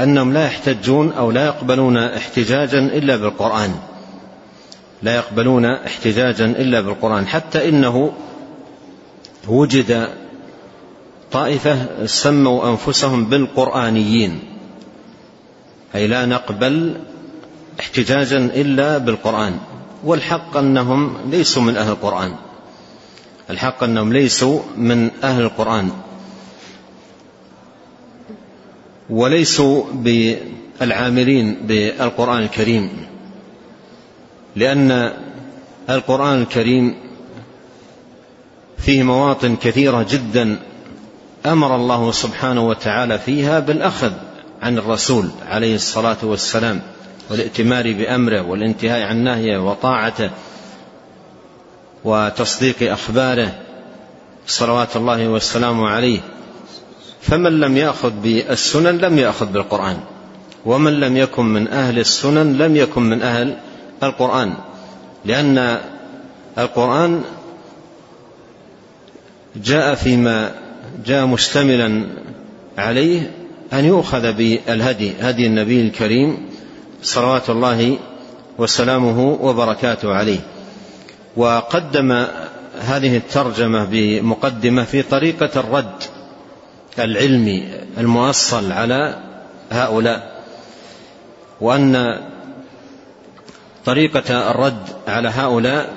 أنهم 0.00 0.32
لا 0.32 0.46
يحتجون 0.46 1.12
أو 1.12 1.30
لا 1.30 1.46
يقبلون 1.46 1.96
احتجاجا 1.96 2.78
إلا 2.78 3.16
بالقرآن 3.16 3.74
لا 5.02 5.16
يقبلون 5.16 5.64
احتجاجا 5.64 6.46
إلا 6.46 6.80
بالقرآن 6.80 7.26
حتى 7.26 7.68
إنه 7.68 8.12
وجد 9.48 10.08
طائفة 11.32 12.06
سموا 12.06 12.68
أنفسهم 12.68 13.24
بالقرآنيين 13.24 14.40
أي 15.94 16.06
لا 16.06 16.26
نقبل 16.26 16.94
احتجاجا 17.80 18.38
إلا 18.38 18.98
بالقرآن 18.98 19.58
والحق 20.04 20.56
أنهم 20.56 21.16
ليسوا 21.30 21.62
من 21.62 21.76
أهل 21.76 21.90
القرآن. 21.90 22.34
الحق 23.50 23.84
أنهم 23.84 24.12
ليسوا 24.12 24.60
من 24.76 25.10
أهل 25.24 25.42
القرآن 25.42 25.90
وليسوا 29.10 29.84
بالعاملين 29.92 31.54
بالقرآن 31.54 32.42
الكريم. 32.42 32.90
لأن 34.56 35.12
القرآن 35.90 36.42
الكريم 36.42 36.94
فيه 38.78 39.02
مواطن 39.02 39.56
كثيرة 39.56 40.06
جدا 40.10 40.58
أمر 41.46 41.76
الله 41.76 42.12
سبحانه 42.12 42.68
وتعالى 42.68 43.18
فيها 43.18 43.60
بالأخذ 43.60 44.12
عن 44.62 44.78
الرسول 44.78 45.30
عليه 45.48 45.74
الصلاة 45.74 46.16
والسلام. 46.22 46.80
والائتمار 47.32 47.92
بأمره 47.92 48.42
والانتهاء 48.42 49.02
عن 49.02 49.24
نهيه 49.24 49.58
وطاعته 49.58 50.30
وتصديق 52.04 52.92
أخباره 52.92 53.52
صلوات 54.46 54.96
الله 54.96 55.28
والسلام 55.28 55.84
عليه. 55.84 56.20
فمن 57.22 57.60
لم 57.60 57.76
يأخذ 57.76 58.10
بالسنن 58.10 58.98
لم 58.98 59.18
يأخذ 59.18 59.46
بالقرآن 59.46 59.98
ومن 60.66 61.00
لم 61.00 61.16
يكن 61.16 61.44
من 61.44 61.68
أهل 61.68 61.98
السنن 61.98 62.58
لم 62.58 62.76
يكن 62.76 63.02
من 63.02 63.22
أهل 63.22 63.56
القرآن 64.02 64.54
لأن 65.24 65.80
القرآن 66.58 67.22
جاء 69.56 69.94
فيما 69.94 70.54
جاء 71.06 71.26
مشتملا 71.26 72.06
عليه 72.78 73.30
أن 73.72 73.84
يؤخذ 73.84 74.32
بالهدي 74.32 75.12
هدي 75.20 75.46
النبي 75.46 75.80
الكريم 75.80 76.51
صلوات 77.02 77.50
الله 77.50 77.98
وسلامه 78.58 79.38
وبركاته 79.40 80.14
عليه. 80.14 80.40
وقدم 81.36 82.26
هذه 82.80 83.16
الترجمة 83.16 83.84
بمقدمة 83.84 84.84
في 84.84 85.02
طريقة 85.02 85.60
الرد 85.60 86.02
العلمي 86.98 87.68
المؤصل 87.98 88.72
على 88.72 89.18
هؤلاء 89.70 90.42
وأن 91.60 92.20
طريقة 93.84 94.50
الرد 94.50 94.82
على 95.08 95.28
هؤلاء 95.28 95.96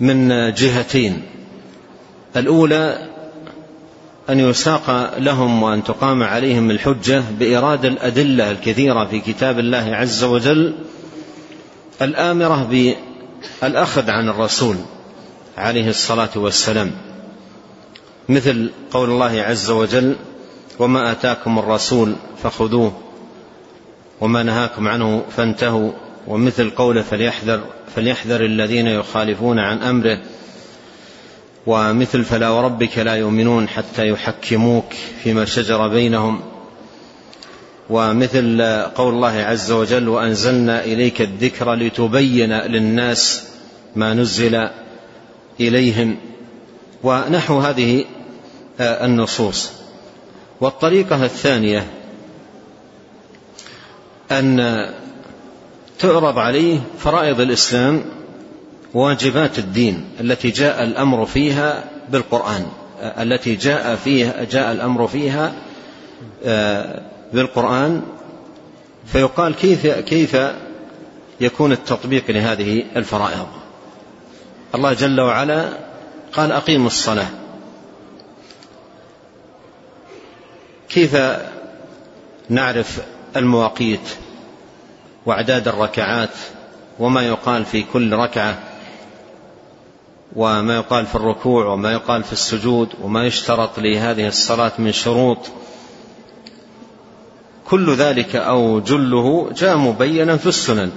من 0.00 0.28
جهتين. 0.54 1.22
الأولى 2.36 3.07
أن 4.30 4.40
يساق 4.40 5.18
لهم 5.18 5.62
وأن 5.62 5.84
تقام 5.84 6.22
عليهم 6.22 6.70
الحجة 6.70 7.22
بايراد 7.38 7.84
الأدلة 7.84 8.50
الكثيرة 8.50 9.04
في 9.04 9.20
كتاب 9.20 9.58
الله 9.58 9.96
عز 9.96 10.24
وجل 10.24 10.74
الآمرة 12.02 12.94
بالأخذ 13.62 14.10
عن 14.10 14.28
الرسول 14.28 14.76
عليه 15.58 15.88
الصلاة 15.88 16.30
والسلام. 16.36 16.90
مثل 18.28 18.70
قول 18.90 19.10
الله 19.10 19.42
عز 19.42 19.70
وجل 19.70 20.16
وما 20.78 21.12
آتاكم 21.12 21.58
الرسول 21.58 22.14
فخذوه 22.42 22.92
وما 24.20 24.42
نهاكم 24.42 24.88
عنه 24.88 25.22
فانتهوا. 25.36 25.92
ومثل 26.28 26.70
قوله 26.70 27.02
فليحذر 27.02 27.60
فليحذر 27.96 28.44
الذين 28.44 28.86
يخالفون 28.86 29.58
عن 29.58 29.78
أمره 29.78 30.18
ومثل 31.68 32.24
فلا 32.24 32.48
وربك 32.48 32.98
لا 32.98 33.14
يؤمنون 33.14 33.68
حتى 33.68 34.08
يحكموك 34.08 34.92
فيما 35.22 35.44
شجر 35.44 35.88
بينهم. 35.88 36.40
ومثل 37.90 38.62
قول 38.94 39.14
الله 39.14 39.32
عز 39.32 39.72
وجل 39.72 40.08
وأنزلنا 40.08 40.84
إليك 40.84 41.22
الذكر 41.22 41.74
لتبين 41.74 42.52
للناس 42.52 43.48
ما 43.96 44.14
نزل 44.14 44.68
إليهم. 45.60 46.16
ونحو 47.02 47.58
هذه 47.58 48.04
النصوص. 48.80 49.70
والطريقة 50.60 51.24
الثانية 51.24 51.86
أن 54.30 54.86
تعرض 55.98 56.38
عليه 56.38 56.80
فرائض 56.98 57.40
الإسلام 57.40 58.04
واجبات 58.94 59.58
الدين 59.58 60.04
التي 60.20 60.50
جاء 60.50 60.84
الأمر 60.84 61.26
فيها 61.26 61.84
بالقرآن 62.08 62.66
التي 63.02 63.54
جاء 63.56 63.96
فيها 63.96 64.44
جاء 64.44 64.72
الأمر 64.72 65.06
فيها 65.08 65.52
بالقرآن. 67.32 68.02
فيقال 69.06 69.54
كيف 69.54 69.86
كيف 69.86 70.36
يكون 71.40 71.72
التطبيق 71.72 72.30
لهذه 72.30 72.84
الفرائض؟ 72.96 73.46
الله 74.74 74.92
جل 74.92 75.20
وعلا 75.20 75.68
قال 76.32 76.52
أقيموا 76.52 76.86
الصلاة. 76.86 77.28
كيف 80.88 81.16
نعرف 82.48 83.00
المواقيت 83.36 84.08
وأعداد 85.26 85.68
الركعات 85.68 86.30
وما 86.98 87.26
يقال 87.26 87.64
في 87.64 87.84
كل 87.92 88.12
ركعة؟ 88.12 88.58
وما 90.36 90.76
يقال 90.76 91.06
في 91.06 91.14
الركوع 91.14 91.66
وما 91.66 91.92
يقال 91.92 92.24
في 92.24 92.32
السجود 92.32 92.88
وما 93.02 93.26
يشترط 93.26 93.78
لهذه 93.78 94.28
الصلاة 94.28 94.72
من 94.78 94.92
شروط. 94.92 95.38
كل 97.64 97.94
ذلك 97.94 98.36
أو 98.36 98.80
جله 98.80 99.50
جاء 99.52 99.76
مبينا 99.76 100.36
في 100.36 100.46
السنن. 100.46 100.92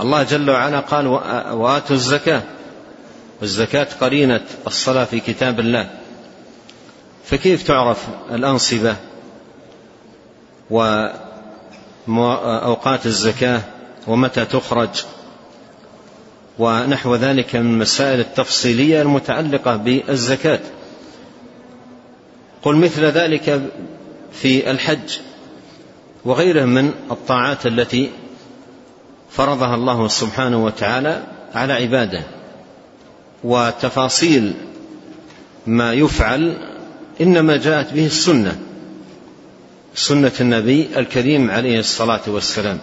الله 0.00 0.22
جل 0.22 0.50
وعلا 0.50 0.80
قال 0.80 1.06
وآتوا 1.52 1.96
الزكاة. 1.96 2.42
والزكاة 3.40 3.86
قرينة 4.00 4.44
الصلاة 4.66 5.04
في 5.04 5.20
كتاب 5.20 5.60
الله. 5.60 5.90
فكيف 7.24 7.62
تعرف 7.62 8.06
الأنصبة 8.30 8.96
وأوقات 12.08 13.06
الزكاة 13.06 13.62
ومتى 14.06 14.44
تخرج؟ 14.44 15.04
ونحو 16.60 17.14
ذلك 17.14 17.56
من 17.56 17.72
المسائل 17.72 18.20
التفصيلية 18.20 19.02
المتعلقة 19.02 19.76
بالزكاة. 19.76 20.60
قل 22.62 22.76
مثل 22.76 23.04
ذلك 23.04 23.62
في 24.32 24.70
الحج 24.70 25.18
وغيره 26.24 26.64
من 26.64 26.92
الطاعات 27.10 27.66
التي 27.66 28.10
فرضها 29.30 29.74
الله 29.74 30.08
سبحانه 30.08 30.64
وتعالى 30.64 31.22
على 31.54 31.72
عباده 31.72 32.22
وتفاصيل 33.44 34.54
ما 35.66 35.92
يفعل 35.92 36.56
إنما 37.20 37.56
جاءت 37.56 37.92
به 37.92 38.06
السنة 38.06 38.58
سنة 39.94 40.32
النبي 40.40 40.88
الكريم 40.96 41.50
عليه 41.50 41.78
الصلاة 41.78 42.20
والسلام. 42.26 42.78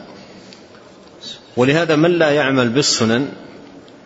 ولهذا 1.57 1.95
من 1.95 2.11
لا 2.11 2.29
يعمل 2.29 2.69
بالسنن 2.69 3.29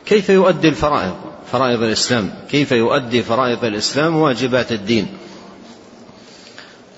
كيف 0.05 0.29
يؤدي 0.29 0.67
الفرائض؟ 0.67 1.15
فرائض 1.51 1.83
الإسلام. 1.83 2.29
كيف 2.49 2.71
يؤدي 2.71 3.23
فرائض 3.23 3.65
الإسلام 3.65 4.15
واجبات 4.15 4.71
الدين؟ 4.71 5.07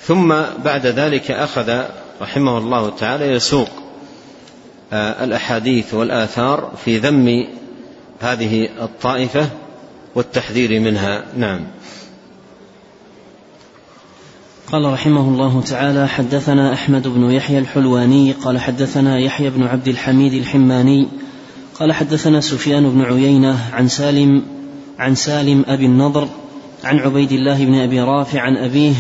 ثم 0.02 0.36
بعد 0.64 0.86
ذلك 0.86 1.32
أخذ 1.32 1.84
رحمه 2.22 2.58
الله 2.58 2.90
تعالى 2.90 3.26
يسوق 3.26 3.70
آه، 4.94 5.24
الأحاديث 5.24 5.94
والآثار 5.94 6.72
في 6.86 6.98
ذم 6.98 7.48
هذه 8.20 8.70
الطائفة 8.82 9.50
والتحذير 10.16 10.80
منها. 10.80 11.24
نعم. 11.38 11.62
قال 14.72 14.94
رحمه 14.94 15.22
الله 15.22 15.62
تعالى 15.62 16.08
حدثنا 16.08 16.74
أحمد 16.74 17.08
بن 17.08 17.32
يحيى 17.32 17.60
الحلواني 17.60 18.32
قال 18.32 18.60
حدثنا 18.60 19.20
يحيى 19.20 19.50
بن 19.50 19.64
عبد 19.64 19.88
الحميد 19.88 20.34
الحماني 20.34 21.08
قال 21.80 21.94
حدثنا 21.94 22.42
سفيان 22.42 22.90
بن 22.90 23.02
عيينة 23.02 23.70
عن 23.74 23.88
سالم 23.88 24.44
عن 25.00 25.16
سالم 25.16 25.64
أبي 25.68 25.86
النضر 25.86 26.28
عن 26.84 27.00
عبيد 27.00 27.32
الله 27.32 27.66
بن 27.66 27.76
أبي 27.76 28.00
رافع 28.00 28.42
عن 28.42 28.58
أبيه 28.58 28.94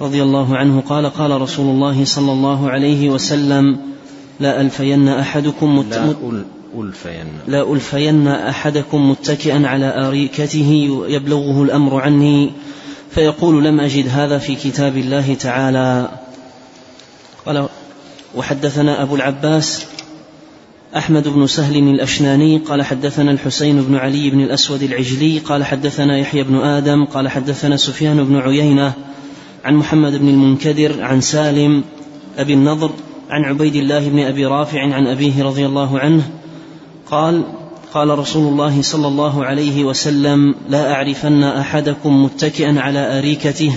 رضي 0.00 0.22
الله 0.22 0.56
عنه 0.56 0.80
قال 0.80 1.06
قال 1.06 1.40
رسول 1.40 1.66
الله 1.66 2.04
صلى 2.04 2.32
الله 2.32 2.70
عليه 2.70 3.10
وسلم 3.10 3.78
لا 4.40 4.60
ألفين 4.60 5.08
أحدكم 5.08 5.78
مت... 5.78 5.94
لا 5.94 6.14
ألفين. 6.78 7.26
لا 7.46 7.72
ألفين 7.72 8.28
أحدكم 8.28 9.10
متكئا 9.10 9.66
على 9.66 10.06
أريكته 10.06 10.88
يبلغه 11.08 11.62
الأمر 11.62 12.00
عني 12.00 12.52
فيقول 13.10 13.64
لم 13.64 13.80
أجد 13.80 14.08
هذا 14.08 14.38
في 14.38 14.54
كتاب 14.54 14.96
الله 14.96 15.34
تعالى. 15.34 16.08
قال 17.46 17.68
وحدثنا 18.34 19.02
أبو 19.02 19.16
العباس 19.16 19.86
أحمد 20.96 21.28
بن 21.28 21.46
سهل 21.46 21.76
الأشناني 21.76 22.58
قال 22.58 22.82
حدثنا 22.82 23.30
الحسين 23.30 23.82
بن 23.82 23.96
علي 23.96 24.30
بن 24.30 24.40
الأسود 24.40 24.82
العجلي 24.82 25.38
قال 25.38 25.64
حدثنا 25.64 26.18
يحيى 26.18 26.42
بن 26.42 26.56
آدم 26.56 27.04
قال 27.04 27.28
حدثنا 27.28 27.76
سفيان 27.76 28.24
بن 28.24 28.36
عيينة 28.36 28.92
عن 29.64 29.74
محمد 29.74 30.12
بن 30.16 30.28
المنكدر 30.28 31.02
عن 31.02 31.20
سالم 31.20 31.84
أبي 32.38 32.54
النضر 32.54 32.90
عن 33.30 33.44
عبيد 33.44 33.76
الله 33.76 34.08
بن 34.08 34.18
أبي 34.18 34.46
رافع 34.46 34.94
عن 34.94 35.06
أبيه 35.06 35.44
رضي 35.44 35.66
الله 35.66 35.98
عنه 35.98 36.22
قال 37.10 37.44
قال 37.94 38.18
رسول 38.18 38.52
الله 38.52 38.82
صلى 38.82 39.08
الله 39.08 39.44
عليه 39.44 39.84
وسلم 39.84 40.54
لا 40.68 40.92
أعرفن 40.92 41.42
أحدكم 41.42 42.24
متكئا 42.24 42.80
على 42.80 43.18
أريكته. 43.18 43.72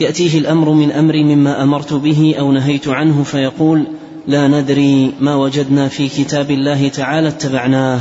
يأتيه 0.00 0.38
الأمر 0.38 0.70
من 0.70 0.92
أمر 0.92 1.14
مما 1.14 1.62
أمرت 1.62 1.92
به 1.92 2.34
أو 2.38 2.52
نهيت 2.52 2.88
عنه 2.88 3.22
فيقول 3.22 3.86
لا 4.26 4.48
ندري 4.48 5.14
ما 5.20 5.34
وجدنا 5.34 5.88
في 5.88 6.08
كتاب 6.08 6.50
الله 6.50 6.88
تعالى 6.88 7.28
اتبعناه. 7.28 8.00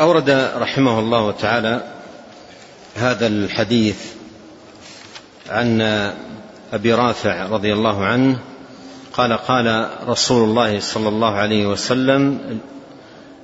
أورد 0.00 0.30
رحمه 0.56 0.98
الله 0.98 1.32
تعالى 1.32 1.82
هذا 2.96 3.26
الحديث 3.26 3.96
عن 5.50 5.80
أبي 6.72 6.94
رافع 6.94 7.46
رضي 7.46 7.72
الله 7.72 8.04
عنه. 8.04 8.38
قال 9.12 9.32
قال 9.32 9.88
رسول 10.08 10.48
الله 10.48 10.80
صلى 10.80 11.08
الله 11.08 11.30
عليه 11.34 11.66
وسلم 11.66 12.38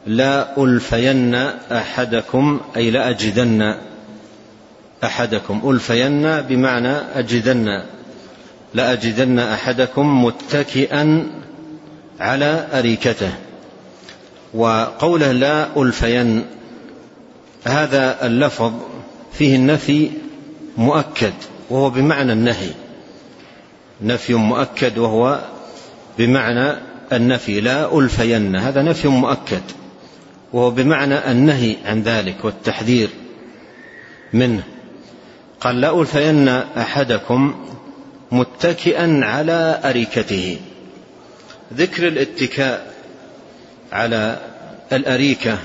لا 0.06 0.64
ألفين 0.64 1.34
أحدكم 1.72 2.60
أي 2.76 2.90
لأجدن 2.90 3.74
أحدكم 5.04 5.70
ألفين 5.70 6.40
بمعنى 6.40 6.96
أجدن 7.14 7.82
لأجدن 8.74 9.38
أحدكم 9.38 10.24
متكئا 10.24 11.26
على 12.20 12.68
أريكته. 12.72 13.32
وقوله 14.54 15.32
لا 15.32 15.82
ألفين 15.82 16.44
هذا 17.64 18.26
اللفظ 18.26 18.72
فيه 19.32 19.56
النفي 19.56 20.10
مؤكد 20.76 21.32
وهو 21.70 21.90
بمعنى 21.90 22.32
النهي. 22.32 22.70
نفي 24.02 24.34
مؤكد 24.34 24.98
وهو 24.98 25.40
بمعنى 26.18 26.76
النفي 27.12 27.60
لا 27.60 27.98
ألفين 27.98 28.56
هذا 28.56 28.82
نفي 28.82 29.08
مؤكد 29.08 29.62
وهو 30.52 30.70
بمعنى 30.70 31.30
النهي 31.30 31.76
عن 31.84 32.02
ذلك 32.02 32.44
والتحذير 32.44 33.08
منه. 34.32 34.62
قال 35.60 35.80
لا 35.80 36.00
ألفين 36.00 36.48
أحدكم 36.48 37.54
متكئا 38.32 39.20
على 39.24 39.80
أريكته. 39.84 40.60
ذكر 41.74 42.08
الاتكاء 42.08 42.94
على 43.92 44.38
الأريكة 44.92 45.58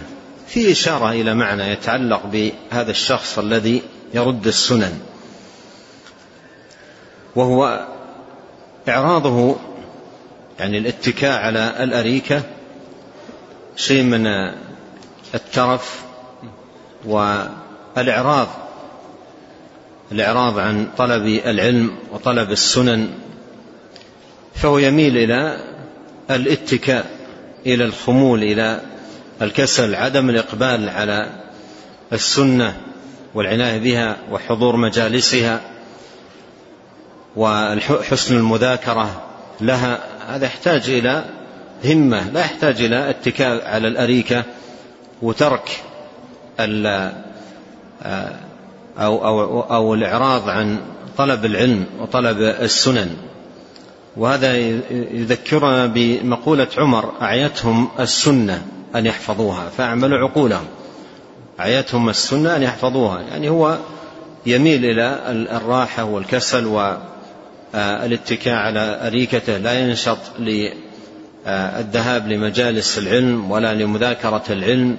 في 0.47 0.71
إشارة 0.71 1.11
إلى 1.11 1.33
معنى 1.35 1.63
يتعلق 1.63 2.25
بهذا 2.25 2.91
الشخص 2.91 3.39
الذي 3.39 3.81
يرد 4.13 4.47
السنن 4.47 4.99
وهو 7.35 7.87
إعراضه 8.89 9.55
يعني 10.59 10.77
الاتكاء 10.77 11.39
على 11.41 11.83
الأريكة 11.83 12.41
شيء 13.75 14.03
من 14.03 14.27
الترف 15.35 16.03
والإعراض 17.05 18.47
الإعراض 20.11 20.59
عن 20.59 20.87
طلب 20.97 21.25
العلم 21.25 21.91
وطلب 22.11 22.51
السنن 22.51 23.09
فهو 24.55 24.77
يميل 24.77 25.17
إلى 25.17 25.57
الاتكاء 26.31 27.05
إلى 27.65 27.85
الخمول 27.85 28.43
إلى 28.43 28.81
الكسل 29.41 29.95
عدم 29.95 30.29
الإقبال 30.29 30.89
على 30.89 31.29
السنة 32.13 32.77
والعناية 33.33 33.77
بها 33.77 34.17
وحضور 34.31 34.75
مجالسها 34.75 35.61
وحسن 37.35 38.37
المذاكرة 38.37 39.21
لها. 39.61 39.99
هذا 40.27 40.45
يحتاج 40.45 40.89
إلى 40.89 41.25
همة 41.85 42.29
لا 42.29 42.39
يحتاج 42.39 42.81
إلى 42.81 43.09
اتكاء 43.09 43.67
على 43.67 43.87
الأريكة 43.87 44.43
وترك 45.21 45.83
أو, 48.97 49.25
أو, 49.27 49.61
أو 49.61 49.93
الإعراض 49.93 50.49
عن 50.49 50.79
طلب 51.17 51.45
العلم 51.45 51.85
وطلب 52.01 52.41
السنن. 52.41 53.09
وهذا 54.17 54.57
يذكرنا 54.91 55.85
بمقولة 55.85 56.67
عمر 56.77 57.11
أعيتهم 57.21 57.87
السنة 57.99 58.65
أن 58.95 59.05
يحفظوها 59.05 59.69
فأعملوا 59.77 60.17
عقولهم. 60.17 60.65
أعيتهم 61.59 62.09
السنة 62.09 62.55
أن 62.55 62.63
يحفظوها. 62.63 63.21
يعني 63.21 63.49
هو 63.49 63.77
يميل 64.45 64.85
إلى 64.85 65.19
الراحة 65.51 66.03
والكسل 66.03 66.65
والاتكاء 67.73 68.55
على 68.55 69.07
أريكته. 69.07 69.57
لا 69.57 69.79
ينشط 69.79 70.17
للذهاب 70.39 72.27
لمجالس 72.27 72.97
العلم 72.97 73.51
ولا 73.51 73.73
لمذاكرة 73.73 74.43
العلم. 74.49 74.97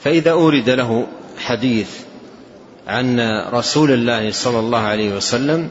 فإذا 0.00 0.30
أورد 0.30 0.70
له 0.70 1.06
حديث 1.38 1.90
عن 2.86 3.20
رسول 3.52 3.90
الله 3.90 4.32
صلى 4.32 4.58
الله 4.58 4.78
عليه 4.78 5.16
وسلم 5.16 5.70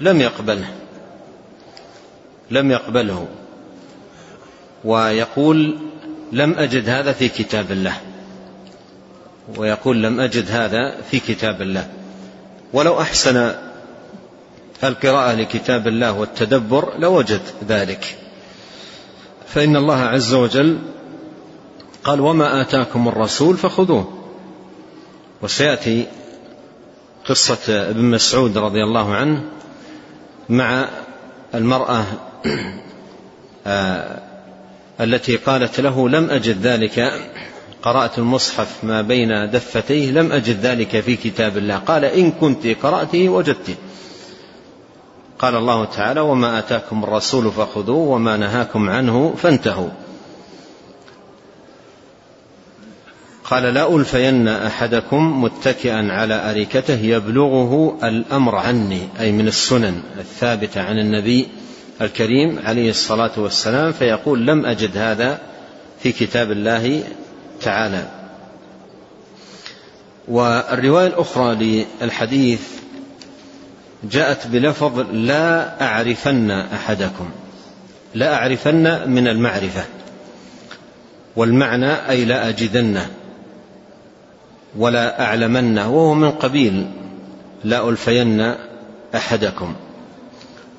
لم 0.00 0.20
يقبله 0.20 0.68
لم 2.50 2.70
يقبله 2.70 3.28
ويقول 4.84 5.78
لم 6.32 6.54
أجد 6.54 6.88
هذا 6.88 7.12
في 7.12 7.28
كتاب 7.28 7.72
الله 7.72 7.96
ويقول 9.56 10.02
لم 10.02 10.20
أجد 10.20 10.50
هذا 10.50 10.96
في 11.10 11.20
كتاب 11.20 11.62
الله. 11.62 11.88
ولو 12.72 13.00
أحسن 13.00 13.54
القراءة 14.84 15.34
لكتاب 15.34 15.88
الله 15.88 16.12
والتدبر 16.12 16.98
لوجد 16.98 17.40
ذلك. 17.68 18.16
فإن 19.48 19.76
الله 19.76 19.96
عز 19.96 20.34
وجل 20.34 20.78
قال 22.04 22.20
وما 22.20 22.60
آتاكم 22.60 23.08
الرسول 23.08 23.56
فخذوه. 23.56 24.17
وسيأتي 25.42 26.06
قصة 27.28 27.90
ابن 27.90 28.04
مسعود 28.04 28.58
رضي 28.58 28.82
الله 28.82 29.14
عنه 29.14 29.42
مع 30.48 30.88
المرأة 31.54 32.04
آه، 33.66 34.20
التي 35.00 35.36
قالت 35.36 35.80
له 35.80 36.08
لم 36.08 36.30
أجد 36.30 36.66
ذلك 36.66 37.12
قرأت 37.82 38.18
المصحف 38.18 38.84
ما 38.84 39.02
بين 39.02 39.50
دفتيه 39.50 40.10
لم 40.10 40.32
أجد 40.32 40.60
ذلك 40.60 41.00
في 41.00 41.16
كتاب 41.16 41.56
الله. 41.56 41.76
قال 41.76 42.04
إن 42.04 42.32
كنت 42.32 42.66
قرأته 42.66 43.28
وجدته. 43.28 43.74
قال 45.38 45.56
الله 45.56 45.84
تعالى 45.84 46.20
وما 46.20 46.58
آتاكم 46.58 47.04
الرسول 47.04 47.52
فخذوه 47.52 48.08
وما 48.08 48.36
نهاكم 48.36 48.90
عنه 48.90 49.34
فانتهوا. 49.42 49.88
قال 53.50 53.62
لا 53.62 53.96
ألفين 53.96 54.48
أحدكم 54.48 55.42
متكئا 55.42 56.12
على 56.12 56.50
أريكته 56.50 56.94
يبلغه 56.94 57.98
الأمر 58.02 58.56
عني 58.56 59.08
أي 59.20 59.32
من 59.32 59.48
السنن 59.48 60.02
الثابتة 60.18 60.80
عن 60.80 60.98
النبي 60.98 61.48
الكريم 62.00 62.58
عليه 62.64 62.90
الصلاة 62.90 63.30
والسلام 63.36 63.92
فيقول 63.92 64.46
لم 64.46 64.66
أجد 64.66 64.96
هذا 64.96 65.38
في 66.02 66.12
كتاب 66.12 66.52
الله 66.52 67.02
تعالى. 67.60 68.08
والرواية 70.28 71.06
الأخرى 71.06 71.84
للحديث 72.02 72.60
جاءت 74.04 74.46
بلفظ 74.46 75.00
لا 75.12 75.82
أعرفن 75.82 76.50
أحدكم 76.50 77.30
لا 78.14 78.34
أعرفن 78.34 79.10
من 79.10 79.28
المعرفة. 79.28 79.84
والمعنى 81.36 82.08
أي 82.08 82.24
لا 82.24 82.48
أجدنه 82.48 83.10
ولا 84.76 85.24
أعلمنه 85.24 85.90
وهو 85.90 86.14
من 86.14 86.30
قبيل 86.30 86.86
لا 87.64 87.88
ألفين 87.88 88.54
أحدكم 89.14 89.74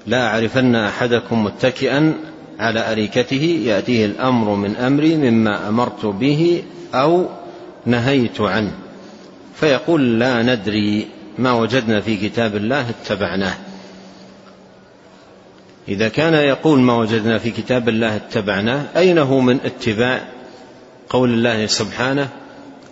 لا 0.07 0.27
أعرفن 0.27 0.75
أحدكم 0.75 1.43
متكئا 1.43 2.13
على 2.59 2.91
أريكته 2.91 3.61
يأتيه 3.65 4.05
الأمر 4.05 4.55
من 4.55 4.75
أمري 4.75 5.15
مما 5.15 5.69
أمرت 5.69 6.05
به 6.05 6.63
أو 6.93 7.25
نهيت 7.85 8.41
عنه. 8.41 8.71
فيقول 9.55 10.19
لا 10.19 10.43
ندري 10.43 11.07
ما 11.37 11.51
وجدنا 11.51 12.01
في 12.01 12.17
كتاب 12.17 12.55
الله 12.55 12.89
اتبعناه. 12.89 13.53
إذا 15.87 16.07
كان 16.07 16.33
يقول 16.33 16.79
ما 16.79 16.97
وجدنا 16.97 17.37
في 17.37 17.51
كتاب 17.51 17.89
الله 17.89 18.15
اتبعناه 18.15 18.85
أين 18.97 19.17
هو 19.17 19.39
من 19.39 19.59
اتباع 19.65 20.21
قول 21.09 21.33
الله 21.33 21.65
سبحانه؟ 21.65 22.29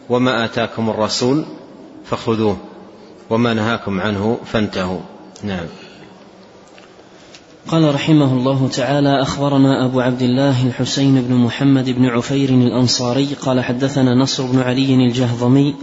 وما 0.09 0.45
آتاكم 0.45 0.89
الرسول 0.89 1.45
فخذوه 2.05 2.57
وما 3.29 3.53
نهاكم 3.53 4.01
عنه 4.01 4.37
فانتهوا. 4.45 4.99
نعم. 5.43 5.65
قال 7.67 7.95
رحمه 7.95 8.33
الله 8.33 8.69
تعالى 8.73 9.21
أخبرنا 9.21 9.85
أبو 9.85 9.99
عبد 9.99 10.21
الله 10.21 10.67
الحسين 10.67 11.21
بن 11.21 11.35
محمد 11.35 11.89
بن 11.89 12.05
عفير 12.05 12.49
الأنصاري 12.49 13.27
قال 13.41 13.63
حدثنا 13.63 14.15
نصر 14.15 14.45
بن 14.45 14.59
علي 14.59 14.95
الجهضمي 14.95 15.75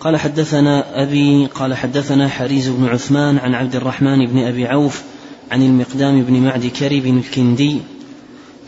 قال 0.00 0.16
حدثنا 0.16 1.02
أبي 1.02 1.46
قال 1.46 1.74
حدثنا 1.74 2.28
حريز 2.28 2.68
بن 2.68 2.88
عثمان 2.88 3.38
عن 3.38 3.54
عبد 3.54 3.76
الرحمن 3.76 4.26
بن 4.26 4.38
أبي 4.38 4.66
عوف 4.66 5.02
عن 5.50 5.62
المقدام 5.62 6.22
بن 6.22 6.40
معد 6.40 6.66
كرب 6.66 7.06
الكندي 7.06 7.80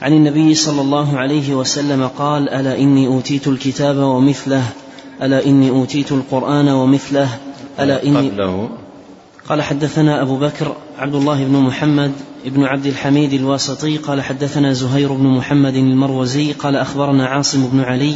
عن 0.02 0.12
النبي 0.12 0.54
صلى 0.54 0.80
الله 0.80 1.18
عليه 1.18 1.54
وسلم 1.54 2.06
قال 2.06 2.48
ألا 2.48 2.78
إني 2.78 3.06
أوتيت 3.06 3.48
الكتاب 3.48 3.96
ومثله 3.96 4.64
ألا 5.22 5.46
إني 5.46 5.70
أوتيت 5.70 6.12
القرآن 6.12 6.68
ومثله؟ 6.68 7.28
ألا 7.80 8.04
إني 8.04 8.30
قبله. 8.30 8.68
قال 9.48 9.62
حدثنا 9.62 10.22
أبو 10.22 10.36
بكر 10.36 10.76
عبد 10.98 11.14
الله 11.14 11.44
بن 11.44 11.56
محمد 11.56 12.12
بن 12.44 12.64
عبد 12.64 12.86
الحميد 12.86 13.32
الواسطي 13.32 13.96
قال 13.96 14.22
حدثنا 14.22 14.72
زهير 14.72 15.12
بن 15.12 15.26
محمد 15.26 15.74
المروزي 15.74 16.52
قال 16.52 16.76
أخبرنا 16.76 17.26
عاصم 17.26 17.66
بن 17.72 17.80
علي 17.80 18.14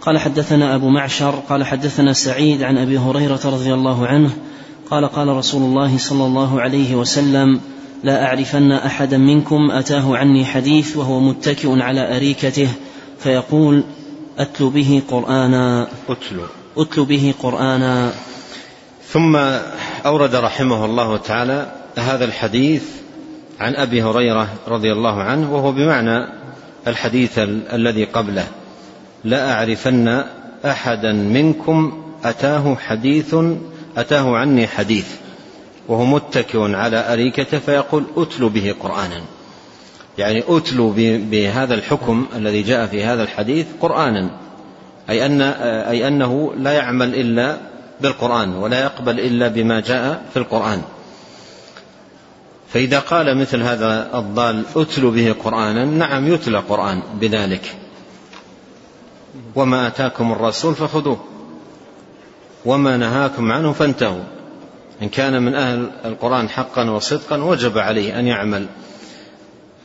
قال 0.00 0.18
حدثنا 0.18 0.74
أبو 0.74 0.88
معشر 0.88 1.30
قال 1.48 1.64
حدثنا 1.64 2.12
سعيد 2.12 2.62
عن 2.62 2.78
أبي 2.78 2.98
هريرة 2.98 3.40
رضي 3.44 3.74
الله 3.74 4.06
عنه 4.06 4.30
قال 4.90 5.04
قال 5.04 5.28
رسول 5.28 5.62
الله 5.62 5.98
صلى 5.98 6.24
الله 6.24 6.60
عليه 6.60 6.94
وسلم 6.94 7.60
لا 8.04 8.26
أعرفن 8.26 8.72
أحدا 8.72 9.18
منكم 9.18 9.70
أتاه 9.70 10.16
عني 10.16 10.44
حديث 10.44 10.96
وهو 10.96 11.20
متكئ 11.20 11.80
على 11.80 12.16
أريكته 12.16 12.68
فيقول 13.18 13.84
أتل 14.38 14.70
به 14.70 15.02
قرآنا. 15.10 15.88
أتل 16.08 16.40
أتل 16.76 17.04
به 17.04 17.34
قرآنا. 17.42 18.12
ثم 19.08 19.36
أورد 20.06 20.34
رحمه 20.34 20.84
الله 20.84 21.16
تعالى 21.16 21.72
هذا 21.98 22.24
الحديث 22.24 22.82
عن 23.60 23.76
أبي 23.76 24.02
هريرة 24.02 24.48
رضي 24.68 24.92
الله 24.92 25.22
عنه 25.22 25.54
وهو 25.54 25.72
بمعنى 25.72 26.28
الحديث 26.86 27.38
الذي 27.72 28.04
قبله. 28.04 28.46
لا 29.24 29.52
أعرفن 29.52 30.24
أحدا 30.64 31.12
منكم 31.12 32.02
أتاه 32.24 32.74
حديث 32.74 33.36
أتاه 33.96 34.36
عني 34.36 34.66
حديث 34.66 35.06
وهو 35.88 36.04
متكئ 36.04 36.74
على 36.74 37.12
أريكته 37.12 37.58
فيقول 37.58 38.04
أتل 38.16 38.48
به 38.48 38.74
قرآنا. 38.82 39.20
يعني 40.18 40.44
أتل 40.48 40.92
بهذا 41.30 41.74
الحكم 41.74 42.26
الذي 42.36 42.62
جاء 42.62 42.86
في 42.86 43.04
هذا 43.04 43.22
الحديث 43.22 43.66
قرآنا. 43.80 44.30
أي, 45.10 45.26
أن 45.26 45.40
أي 45.40 46.08
أنه 46.08 46.52
لا 46.56 46.72
يعمل 46.72 47.14
إلا 47.14 47.56
بالقرآن 48.00 48.54
ولا 48.54 48.80
يقبل 48.80 49.20
إلا 49.20 49.48
بما 49.48 49.80
جاء 49.80 50.24
في 50.32 50.38
القرآن. 50.38 50.82
فإذا 52.68 52.98
قال 52.98 53.38
مثل 53.38 53.62
هذا 53.62 54.10
الضال 54.14 54.62
أتل 54.76 55.10
به 55.10 55.34
قرآنا 55.44 55.84
نعم 55.84 56.34
يتلى 56.34 56.58
قرآن 56.58 57.02
بذلك. 57.20 57.76
وما 59.54 59.86
آتاكم 59.86 60.32
الرسول 60.32 60.74
فخذوه. 60.74 61.24
وما 62.64 62.96
نهاكم 62.96 63.52
عنه 63.52 63.72
فانتهوا. 63.72 64.24
إن 65.02 65.08
كان 65.08 65.42
من 65.42 65.54
أهل 65.54 65.90
القرآن 66.04 66.48
حقا 66.48 66.90
وصدقا 66.90 67.36
وجب 67.42 67.78
عليه 67.78 68.18
أن 68.18 68.26
يعمل. 68.26 68.66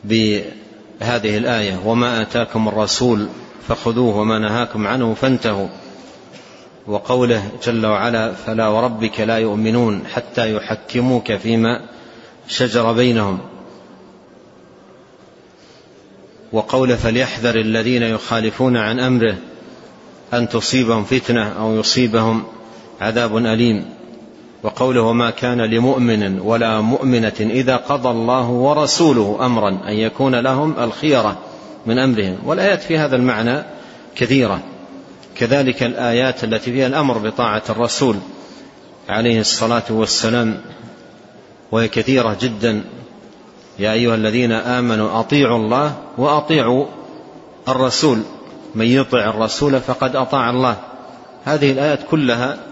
بهذه 0.04 1.38
الآية 1.38 1.80
وما 1.84 2.22
آتاكم 2.22 2.68
الرسول 2.68 3.28
فخذوه 3.68 4.16
وما 4.16 4.38
نهاكم 4.38 4.86
عنه 4.86 5.14
فانتهوا. 5.14 5.68
وقوله 6.86 7.50
جل 7.64 7.86
وعلا 7.86 8.32
فلا 8.32 8.68
وربك 8.68 9.20
لا 9.20 9.38
يؤمنون 9.38 10.06
حتى 10.06 10.54
يحكموك 10.54 11.32
فيما 11.32 11.80
شجر 12.48 12.92
بينهم. 12.92 13.38
وقوله 16.52 16.96
فليحذر 16.96 17.54
الذين 17.60 18.02
يخالفون 18.02 18.76
عن 18.76 19.00
أمره 19.00 19.36
أن 20.34 20.48
تصيبهم 20.48 21.04
فتنة 21.04 21.48
أو 21.48 21.76
يصيبهم 21.76 22.44
عذاب 23.00 23.36
أليم. 23.36 23.99
وقوله 24.62 25.00
وما 25.00 25.30
كان 25.30 25.60
لمؤمن 25.60 26.40
ولا 26.40 26.80
مؤمنة 26.80 27.32
إذا 27.40 27.76
قضى 27.76 28.08
الله 28.08 28.50
ورسوله 28.50 29.38
أمرا 29.46 29.68
أن 29.68 29.92
يكون 29.92 30.34
لهم 30.34 30.74
الخيرة 30.78 31.38
من 31.86 31.98
أمرهم. 31.98 32.38
والآيات 32.44 32.82
في 32.82 32.98
هذا 32.98 33.16
المعنى 33.16 33.62
كثيرة. 34.16 34.60
كذلك 35.36 35.82
الآيات 35.82 36.44
التي 36.44 36.72
فيها 36.72 36.86
الأمر 36.86 37.18
بطاعة 37.18 37.62
الرسول 37.70 38.16
عليه 39.08 39.40
الصلاة 39.40 39.82
والسلام 39.90 40.60
وهي 41.72 41.88
كثيرة 41.88 42.36
جدا. 42.40 42.82
يا 43.78 43.92
أيها 43.92 44.14
الذين 44.14 44.52
آمنوا 44.52 45.20
أطيعوا 45.20 45.58
الله 45.58 45.94
وأطيعوا 46.18 46.86
الرسول. 47.68 48.18
من 48.74 48.86
يطع 48.86 49.30
الرسول 49.30 49.80
فقد 49.80 50.16
أطاع 50.16 50.50
الله. 50.50 50.76
هذه 51.44 51.72
الآيات 51.72 52.00
كلها 52.10 52.69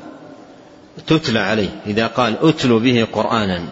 تتلى 1.07 1.39
عليه 1.39 1.69
إذا 1.87 2.07
قال 2.07 2.37
أتلوا 2.49 2.81
به 2.81 3.07
قرآنا. 3.13 3.63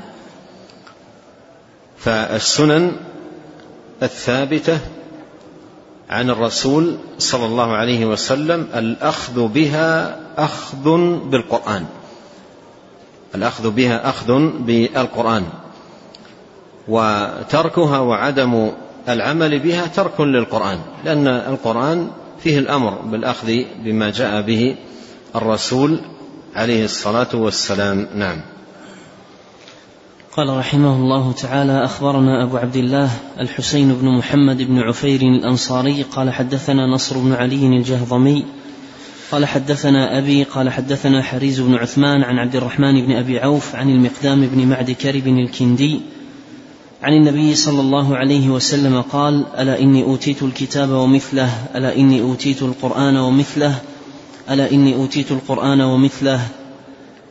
فالسنن 1.98 2.92
الثابتة 4.02 4.78
عن 6.10 6.30
الرسول 6.30 6.96
صلى 7.18 7.46
الله 7.46 7.72
عليه 7.72 8.06
وسلم 8.06 8.68
الأخذ 8.74 9.48
بها 9.48 10.20
أخذ 10.36 10.84
بالقرآن. 11.30 11.86
الأخذ 13.34 13.70
بها 13.70 14.08
أخذ 14.08 14.50
بالقرآن. 14.58 15.44
وتركها 16.88 17.98
وعدم 17.98 18.70
العمل 19.08 19.58
بها 19.58 19.86
ترك 19.86 20.20
للقرآن 20.20 20.78
لأن 21.04 21.28
القرآن 21.28 22.10
فيه 22.40 22.58
الأمر 22.58 22.90
بالأخذ 22.90 23.52
بما 23.84 24.10
جاء 24.10 24.42
به 24.42 24.76
الرسول 25.36 26.00
عليه 26.56 26.84
الصلاة 26.84 27.36
والسلام. 27.36 28.08
نعم. 28.14 28.40
قال 30.36 30.56
رحمه 30.56 30.96
الله 30.96 31.32
تعالى 31.32 31.84
أخبرنا 31.84 32.42
أبو 32.44 32.56
عبد 32.56 32.76
الله 32.76 33.10
الحسين 33.40 33.94
بن 33.94 34.18
محمد 34.18 34.62
بن 34.62 34.78
عفير 34.78 35.22
الأنصاري 35.22 36.02
قال 36.02 36.32
حدثنا 36.32 36.86
نصر 36.86 37.18
بن 37.18 37.32
علي 37.32 37.66
الجهضمي 37.66 38.44
قال 39.32 39.46
حدثنا 39.46 40.18
أبي 40.18 40.42
قال 40.42 40.70
حدثنا 40.70 41.22
حريز 41.22 41.60
بن 41.60 41.74
عثمان 41.74 42.22
عن 42.22 42.38
عبد 42.38 42.56
الرحمن 42.56 43.06
بن 43.06 43.16
أبي 43.16 43.38
عوف 43.38 43.74
عن 43.74 43.90
المقدام 43.90 44.46
بن 44.46 44.66
معد 44.66 44.90
كرب 44.90 45.26
الكندي 45.26 46.00
عن 47.02 47.12
النبي 47.12 47.54
صلى 47.54 47.80
الله 47.80 48.16
عليه 48.16 48.48
وسلم 48.48 49.00
قال 49.00 49.44
ألا 49.58 49.80
إني 49.80 50.02
أوتيت 50.02 50.42
الكتاب 50.42 50.90
ومثله 50.90 51.50
ألا 51.74 51.96
إني 51.96 52.20
أوتيت 52.20 52.62
القرآن 52.62 53.16
ومثله 53.16 53.80
ألا 54.50 54.70
إني 54.70 54.94
أوتيت 54.94 55.32
القرآن 55.32 55.80
ومثله؟ 55.80 56.40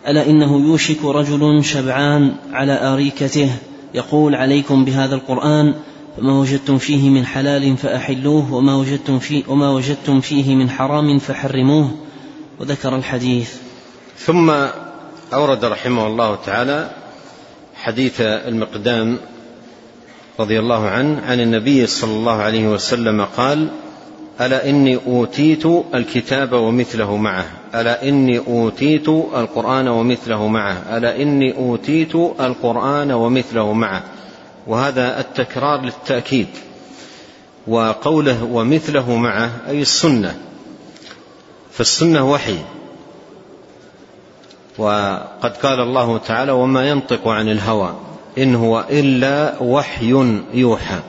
ألا 0.08 0.30
إنه 0.30 0.68
يوشك 0.68 1.06
رجل 1.06 1.64
شبعان 1.64 2.36
على 2.52 2.94
أريكته 2.94 3.52
يقول 3.94 4.36
عليكم 4.36 4.86
بهذا 4.86 5.16
القرآن 5.16 5.74
فما 6.18 6.40
وجدتم 6.40 6.78
فيه 6.78 7.10
من 7.10 7.26
حلال 7.26 7.78
فأحلوه 7.78 8.54
وما 8.54 8.76
وجدتم 8.76 9.20
فيه 9.20 9.44
وما 9.48 9.70
وجدتم 9.72 10.22
فيه 10.22 10.56
من 10.56 10.70
حرام 10.70 11.20
فحرموه. 11.20 11.92
وذكر 12.60 12.96
الحديث. 12.96 13.54
ثم 14.18 14.54
أورد 15.34 15.66
رحمه 15.66 16.08
الله 16.08 16.36
تعالى 16.36 16.92
حديث 17.76 18.22
المقدام 18.22 19.18
رضي 20.40 20.60
الله 20.60 20.88
عنه 20.88 21.22
عن 21.22 21.40
النبي 21.40 21.88
صلى 21.88 22.12
الله 22.12 22.34
عليه 22.34 22.68
وسلم 22.68 23.26
قال 23.38 23.70
ألا 24.42 24.70
إني 24.70 25.00
أوتيت 25.08 25.66
الكتاب 25.96 26.54
ومثله 26.54 27.18
معه؟ 27.18 27.46
ألا 27.76 28.10
إني 28.10 28.38
أوتيت 28.38 29.10
القرآن 29.10 29.88
ومثله 29.88 30.48
معه؟ 30.48 30.98
ألا 30.98 31.22
إني 31.22 31.58
أوتيت 31.58 32.16
القرآن 32.16 33.12
ومثله 33.12 33.74
معه؟ 33.74 34.04
وهذا 34.68 35.20
التكرار 35.20 35.82
للتأكيد. 35.82 36.48
وقوله 37.68 38.44
ومثله 38.44 39.16
معه 39.16 39.52
أي 39.68 39.82
السنة. 39.82 40.36
فالسنة 41.72 42.32
وحي. 42.32 42.58
وقد 44.78 45.58
قال 45.64 45.80
الله 45.80 46.18
تعالى 46.18 46.52
وما 46.52 46.90
ينطق 46.90 47.28
عن 47.28 47.50
الهوى 47.50 47.96
إن 48.38 48.56
هو 48.56 48.86
إلا 48.90 49.56
وحي 49.62 50.44
يوحى. 50.54 51.00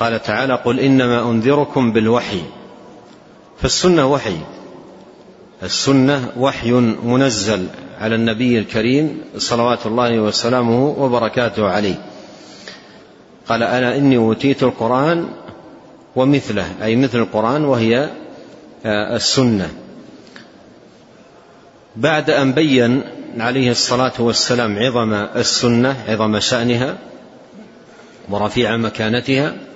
قال 0.00 0.22
تعالى 0.22 0.54
قل 0.54 0.80
إنما 0.80 1.30
أنذركم 1.30 1.92
بالوحي. 1.92 2.42
فالسنة 3.62 4.06
وحي. 4.06 4.36
السنة 5.62 6.32
وحي 6.36 6.72
منزل 7.04 7.66
على 8.00 8.14
النبي 8.14 8.58
الكريم 8.58 9.20
صلوات 9.36 9.86
الله 9.86 10.20
وسلامه 10.20 10.94
وبركاته 10.98 11.68
عليه. 11.68 11.94
قال 13.48 13.62
أنا 13.62 13.96
إني 13.96 14.16
أوتيت 14.16 14.62
القرآن 14.62 15.28
ومثله 16.16 16.66
أي 16.82 16.96
مثل 16.96 17.18
القرآن 17.18 17.64
وهي 17.64 18.10
آه، 18.86 19.16
السنة. 19.16 19.70
بعد 21.96 22.30
أن 22.30 22.52
بين 22.52 23.02
عليه 23.38 23.70
الصلاة 23.70 24.12
والسلام 24.18 24.78
عظم 24.78 25.12
السنة 25.12 25.96
عظم 26.08 26.40
شأنها 26.40 26.98
ورفيع 28.28 28.76
مكانتها 28.76 29.67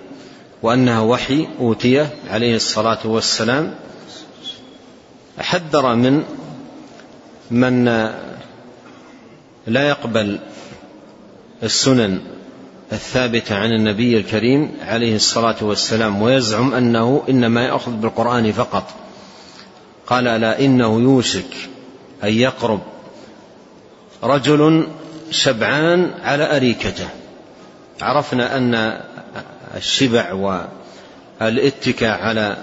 وأنها 0.62 1.00
وحي 1.00 1.48
أوتية 1.60 2.10
عليه 2.30 2.56
الصلاة 2.56 2.98
والسلام 3.04 3.74
حذر 5.38 5.94
من 5.94 6.22
من 7.50 7.84
لا 9.66 9.88
يقبل 9.88 10.38
السنن 11.62 12.20
الثابتة 12.92 13.54
عن 13.56 13.72
النبي 13.72 14.16
الكريم 14.16 14.76
عليه 14.82 15.16
الصلاة 15.16 15.56
والسلام 15.60 16.22
ويزعم 16.22 16.74
أنه 16.74 17.22
إنما 17.28 17.64
يأخذ 17.64 17.92
بالقرآن 17.92 18.52
فقط. 18.52 18.84
قال 20.06 20.24
لا 20.24 20.60
إنه 20.64 21.00
يوشك 21.00 21.54
أن 22.24 22.32
يقرب 22.32 22.80
رجل 24.22 24.86
شبعان 25.30 26.10
على 26.24 26.56
أريكته. 26.56 27.08
عرفنا 28.02 28.56
أن 28.56 29.00
الشبع 29.76 30.32
والاتكاء 31.40 32.20
على 32.20 32.56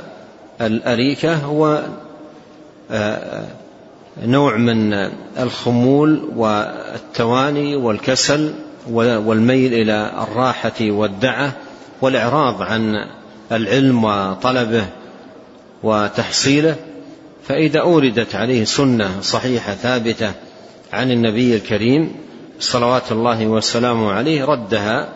الأريكة 0.61 1.35
هو 1.35 1.83
آه، 2.91 3.47
نوع 4.23 4.57
من 4.57 4.93
الخمول 5.39 6.29
والتواني 6.35 7.75
والكسل 7.75 8.53
والميل 8.89 9.73
إلى 9.73 10.11
الراحة 10.23 10.81
والدعة 10.81 11.51
والإعراض 12.01 12.61
عن 12.61 13.05
العلم 13.51 14.03
وطلبه 14.03 14.85
وتحصيله. 15.83 16.75
فإذا 17.47 17.79
أوردت 17.79 18.35
عليه 18.35 18.63
سنة 18.63 19.21
صحيحة 19.21 19.73
ثابتة 19.73 20.31
عن 20.93 21.11
النبي 21.11 21.55
الكريم 21.55 22.15
صلوات 22.59 23.11
الله 23.11 23.47
وسلامه 23.47 24.11
عليه 24.11 24.45
ردها 24.45 25.09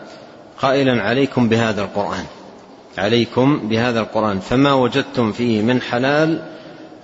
قائلا 0.58 1.02
عليكم 1.02 1.48
بهذا 1.48 1.82
القرآن. 1.82 2.24
عليكم 2.98 3.68
بهذا 3.68 4.00
القرآن. 4.00 4.40
فما 4.40 4.72
وجدتم 4.72 5.32
فيه 5.32 5.62
من 5.62 5.82
حلال 5.82 6.42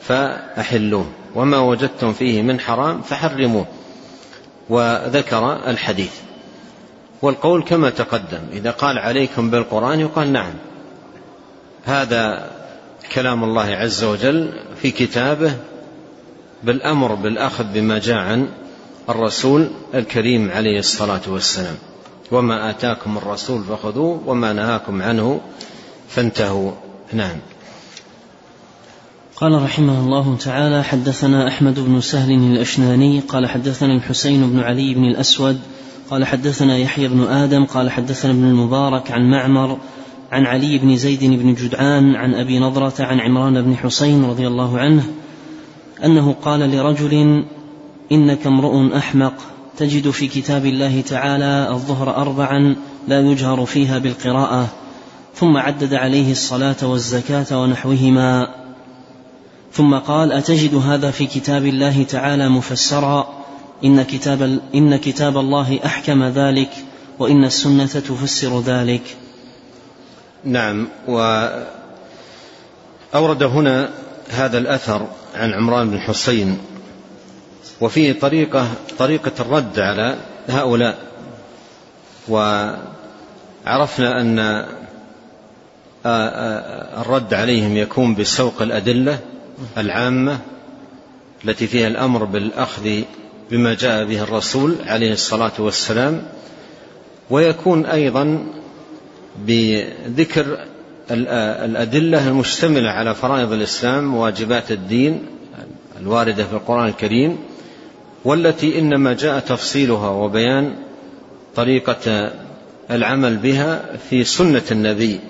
فأحلوه. 0.00 1.06
وما 1.34 1.58
وجدتم 1.58 2.12
فيه 2.12 2.42
من 2.42 2.60
حرام 2.60 3.02
فحرموه. 3.02 3.66
وذكر 4.68 5.70
الحديث. 5.70 6.14
والقول 7.22 7.62
كما 7.62 7.90
تقدم. 7.90 8.40
إذا 8.52 8.70
قال 8.70 8.98
عليكم 8.98 9.50
بالقرآن 9.50 10.00
يقال 10.00 10.32
نعم. 10.32 10.52
هذا 11.84 12.50
كلام 13.12 13.44
الله 13.44 13.66
عز 13.66 14.04
وجل 14.04 14.52
في 14.82 14.90
كتابه 14.90 15.52
بالأمر 16.62 17.14
بالأخذ 17.14 17.64
بما 17.64 17.98
جاء 17.98 18.16
عن 18.16 18.48
الرسول 19.08 19.70
الكريم 19.94 20.50
عليه 20.50 20.78
الصلاة 20.78 21.20
والسلام. 21.28 21.76
وما 22.30 22.70
آتاكم 22.70 23.16
الرسول 23.16 23.64
فخذوه 23.64 24.20
وما 24.26 24.52
نهاكم 24.52 25.02
عنه 25.02 25.40
فانتهوا. 26.08 26.72
نعم. 27.12 27.36
قال 29.36 29.62
رحمه 29.62 30.00
الله 30.00 30.36
تعالى 30.36 30.84
حدثنا 30.84 31.48
أحمد 31.48 31.80
بن 31.80 32.00
سهل 32.00 32.32
الأشناني 32.32 33.20
قال 33.20 33.46
حدثنا 33.46 33.96
الحسين 33.96 34.50
بن 34.50 34.60
علي 34.60 34.94
بن 34.94 35.04
الأسود 35.04 35.60
قال 36.10 36.24
حدثنا 36.24 36.78
يحيى 36.78 37.08
بن 37.08 37.22
آدم 37.22 37.64
قال 37.64 37.90
حدثنا 37.90 38.32
ابن 38.32 38.44
المبارك 38.44 39.10
عن 39.10 39.30
معمر 39.30 39.78
عن 40.32 40.46
علي 40.46 40.78
بن 40.78 40.96
زيد 40.96 41.24
بن 41.24 41.54
جدعان 41.54 42.16
عن 42.16 42.34
أبي 42.34 42.58
نضرة 42.58 42.94
عن 43.00 43.20
عمران 43.20 43.62
بن 43.62 43.76
حسين 43.76 44.24
رضي 44.24 44.46
الله 44.46 44.78
عنه 44.78 45.04
أنه 46.04 46.32
قال 46.32 46.60
لرجل 46.60 47.44
إنك 48.12 48.46
امرؤ 48.46 48.96
أحمق. 48.96 49.34
تجد 49.76 50.10
في 50.10 50.28
كتاب 50.28 50.66
الله 50.66 51.00
تعالى 51.00 51.68
الظهر 51.70 52.16
أربعا 52.16 52.76
لا 53.08 53.20
يجهر 53.20 53.64
فيها 53.64 53.98
بالقراءة 53.98 54.68
ثم 55.34 55.56
عدد 55.56 55.94
عليه 55.94 56.32
الصلاة 56.32 56.76
والزكاة 56.82 57.62
ونحوهما. 57.62 58.54
ثم 59.72 59.94
قال 59.94 60.32
أتجد 60.32 60.74
هذا 60.74 61.10
في 61.10 61.26
كتاب 61.26 61.66
الله 61.66 62.02
تعالى 62.02 62.48
مفسرا 62.48 63.44
إن 63.84 64.02
كتاب, 64.02 64.60
إن 64.74 64.96
كتاب 64.96 65.38
الله 65.38 65.80
أحكم 65.86 66.24
ذلك 66.24 66.70
وإن 67.18 67.44
السنة 67.44 67.86
تفسر 67.86 68.60
ذلك. 68.60 69.16
نعم 70.44 70.88
وأورد 73.12 73.42
هنا 73.42 73.90
هذا 74.30 74.58
الأثر 74.58 75.06
عن 75.34 75.52
عمران 75.52 75.90
بن 75.90 76.00
حسين 76.00 76.58
وفيه 77.80 78.12
طريقة 78.12 78.68
طريقة 78.98 79.32
الرد 79.40 79.78
على 79.78 80.16
هؤلاء. 80.48 80.98
وعرفنا 82.28 84.20
أن 84.20 84.66
الرد 87.00 87.34
عليهم 87.34 87.76
يكون 87.76 88.14
بسوق 88.14 88.62
الأدلة 88.62 89.18
العامة 89.78 90.38
التي 91.44 91.66
فيها 91.66 91.88
الأمر 91.88 92.24
بالأخذ 92.24 93.02
بما 93.50 93.74
جاء 93.74 94.04
به 94.04 94.22
الرسول 94.22 94.76
عليه 94.86 95.12
الصلاة 95.12 95.52
والسلام 95.58 96.22
ويكون 97.30 97.86
أيضا 97.86 98.46
بذكر 99.38 100.58
الأدلة 101.10 102.28
المشتملة 102.28 102.90
على 102.90 103.14
فرائض 103.14 103.52
الإسلام 103.52 104.14
واجبات 104.14 104.72
الدين 104.72 105.26
الواردة 106.00 106.44
في 106.44 106.52
القرآن 106.52 106.88
الكريم 106.88 107.38
والتي 108.24 108.78
إنما 108.78 109.12
جاء 109.12 109.38
تفصيلها 109.38 110.08
وبيان 110.08 110.74
طريقة 111.56 112.32
العمل 112.90 113.36
بها 113.36 113.96
في 114.10 114.24
سنة 114.24 114.62
النبي 114.70 115.20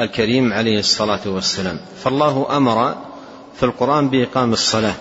الكريم 0.00 0.52
عليه 0.52 0.78
الصلاة 0.78 1.20
والسلام. 1.26 1.80
فالله 2.04 2.56
أمر 2.56 2.94
في 3.56 3.62
القرآن 3.62 4.08
بإقام 4.08 4.52
الصلاة 4.52 4.94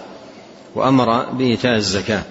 وأمر 0.75 1.25
بإيتاء 1.25 1.75
الزكاة. 1.75 2.21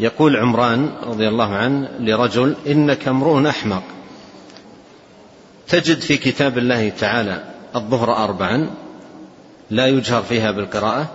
يقول 0.00 0.36
عمران 0.36 0.90
رضي 1.02 1.28
الله 1.28 1.54
عنه 1.54 1.88
لرجل 2.00 2.54
إنك 2.66 3.08
امرؤ 3.08 3.46
أحمق. 3.46 3.82
تجد 5.68 6.00
في 6.00 6.16
كتاب 6.16 6.58
الله 6.58 6.88
تعالى 6.88 7.44
الظهر 7.76 8.24
أربعا. 8.24 8.70
لا 9.70 9.86
يجهر 9.86 10.22
فيها 10.22 10.50
بالقراءة. 10.50 11.10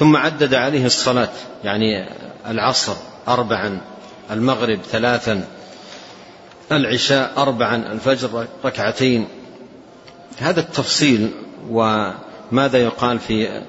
ثم 0.00 0.16
عدد 0.16 0.54
عليه 0.54 0.86
الصلاة 0.86 1.28
يعني 1.64 2.08
العصر 2.48 2.94
أربعا 3.28 3.80
المغرب 4.30 4.78
ثلاثا 4.90 5.44
العشاء 6.72 7.32
أربعا 7.36 7.92
الفجر 7.92 8.46
ركعتين. 8.64 9.28
هذا 10.38 10.60
التفصيل 10.60 11.30
وماذا 11.70 12.78
يقال 12.78 13.18
في 13.18 13.62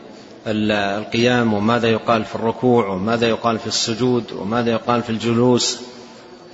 القيام 0.48 1.54
وماذا 1.54 1.90
يقال 1.90 2.26
في 2.26 2.36
الركوع 2.36 2.88
وماذا 2.88 3.28
يقال 3.28 3.60
في 3.60 3.68
السجود 3.68 4.32
وماذا 4.32 4.72
يقال 4.72 5.04
في 5.04 5.10
الجلوس 5.10 5.80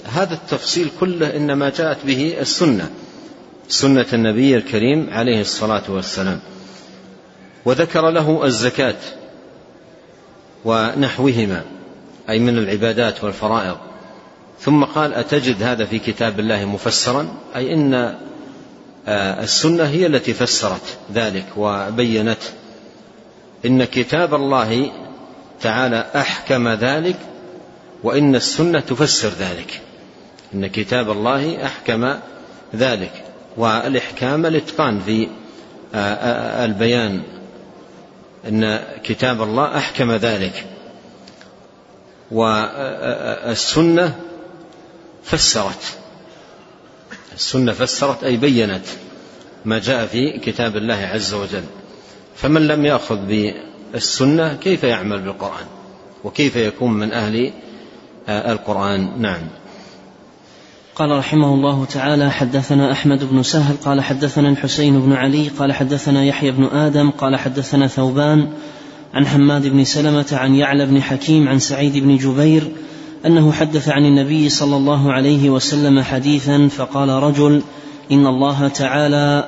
هذا 0.06 0.34
التفصيل 0.34 0.90
كله 1.00 1.36
إنما 1.36 1.70
جاءت 1.70 1.98
به 2.06 2.38
السنة 2.40 2.90
سنة 3.70 4.06
النبي 4.14 4.56
الكريم 4.56 5.10
عليه 5.12 5.42
الصلاة 5.42 5.84
والسلام. 5.90 6.40
وذكر 7.66 8.10
له 8.10 8.46
الزكاة. 8.46 8.96
ونحوهما 10.68 11.62
أي 12.30 12.40
من 12.40 12.58
العبادات 12.58 13.24
والفرائض. 13.24 13.78
ثم 14.60 14.84
قال 14.84 15.14
أتجد 15.14 15.64
هذا 15.64 15.86
في 15.86 16.00
كتاب 16.00 16.40
الله 16.40 16.66
مفسرا؟ 16.66 17.28
أي 17.56 17.74
إن 17.74 17.94
آه، 19.08 19.44
السنة 19.44 19.84
هي 19.84 20.06
التي 20.06 20.34
فسرت 20.34 20.98
ذلك 21.14 21.46
وبينت 21.58 22.38
إن 23.66 23.84
كتاب 23.84 24.34
الله 24.34 24.92
تعالى 25.62 26.06
أحكم 26.16 26.68
ذلك 26.68 27.20
وإن 28.04 28.36
السنة 28.36 28.80
تفسر 28.80 29.30
ذلك. 29.30 29.82
إن 30.54 30.68
كتاب 30.68 31.12
الله 31.12 31.66
أحكم 31.66 32.14
ذلك. 32.76 33.24
والإحكام 33.58 34.46
الإتقان 34.46 35.00
في 35.00 35.28
آه، 35.96 35.98
آه، 35.98 36.66
البيان 36.66 37.22
أن 38.48 38.80
كتاب 39.04 39.42
الله 39.42 39.78
أحكم 39.78 40.12
ذلك. 40.12 40.66
والسنة 42.32 44.16
فسرت. 45.24 45.98
السنة 47.36 47.72
فسرت 47.72 48.24
أي 48.24 48.38
بينت 48.38 48.86
ما 49.66 49.80
جاء 49.80 50.06
في 50.06 50.40
كتاب 50.40 50.78
الله 50.78 51.10
عز 51.14 51.34
وجل. 51.34 51.64
فمن 52.36 52.68
لم 52.68 52.86
يأخذ 52.86 53.18
بالسنة 53.94 54.54
كيف 54.54 54.84
يعمل 54.84 55.20
بالقرآن؟ 55.20 55.66
وكيف 56.24 56.56
يكون 56.56 56.94
من 56.94 57.14
أهل 57.14 57.52
القرآن؟ 58.30 59.22
نعم. 59.22 59.48
قال 60.98 61.18
رحمه 61.18 61.54
الله 61.54 61.86
تعالى 61.86 62.32
حدثنا 62.32 62.92
أحمد 62.92 63.24
بن 63.32 63.44
سهل 63.44 63.76
قال 63.86 64.02
حدثنا 64.02 64.50
الحسين 64.50 65.02
بن 65.02 65.14
علي 65.14 65.48
قال 65.48 65.74
حدثنا 65.74 66.24
يحيى 66.24 66.52
بن 66.52 66.64
آدم 66.64 67.12
قال 67.12 67.36
حدثنا 67.36 67.88
ثوبان 67.88 68.48
عن 69.14 69.28
حماد 69.28 69.68
بن 69.68 69.84
سلمة 69.84 70.28
عن 70.32 70.56
يعلى 70.56 70.86
بن 70.86 71.02
حكيم 71.02 71.48
عن 71.48 71.60
سعيد 71.60 71.98
بن 71.98 72.18
جبير 72.18 72.72
أنه 73.26 73.52
حدث 73.52 73.90
عن 73.90 74.06
النبي 74.06 74.50
صلى 74.50 74.76
الله 74.76 75.12
عليه 75.14 75.50
وسلم 75.50 76.02
حديثا 76.02 76.68
فقال 76.68 77.10
رجل 77.10 77.62
إن 78.12 78.28
الله 78.28 78.68
تعالى 78.68 79.48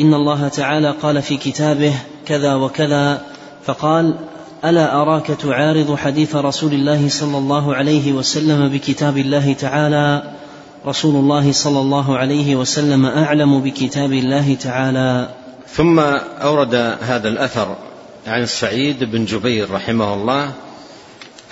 إن 0.00 0.14
الله 0.14 0.48
تعالى 0.48 0.90
قال 0.90 1.22
في 1.22 1.36
كتابه 1.36 1.94
كذا 2.26 2.54
وكذا 2.54 3.26
فقال 3.64 4.14
ألا 4.64 5.02
أراك 5.02 5.26
تعارض 5.26 5.94
حديث 5.94 6.36
رسول 6.36 6.72
الله 6.72 7.08
صلى 7.08 7.38
الله 7.38 7.74
عليه 7.74 8.12
وسلم 8.12 8.68
بكتاب 8.68 9.18
الله 9.18 9.52
تعالى؟ 9.52 10.22
رسول 10.86 11.14
الله 11.14 11.52
صلى 11.52 11.80
الله 11.80 12.18
عليه 12.18 12.56
وسلم 12.56 13.06
أعلم 13.06 13.60
بكتاب 13.60 14.12
الله 14.12 14.54
تعالى. 14.54 15.28
ثم 15.68 16.00
أورد 16.42 16.74
هذا 17.00 17.28
الأثر 17.28 17.76
عن 18.26 18.46
سعيد 18.46 19.04
بن 19.04 19.24
جبير 19.24 19.70
رحمه 19.70 20.14
الله 20.14 20.50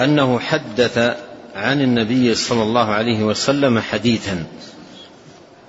أنه 0.01 0.39
حدث 0.39 0.99
عن 1.57 1.81
النبي 1.81 2.35
صلى 2.35 2.63
الله 2.63 2.85
عليه 2.85 3.25
وسلم 3.25 3.81
حديثا. 3.81 4.45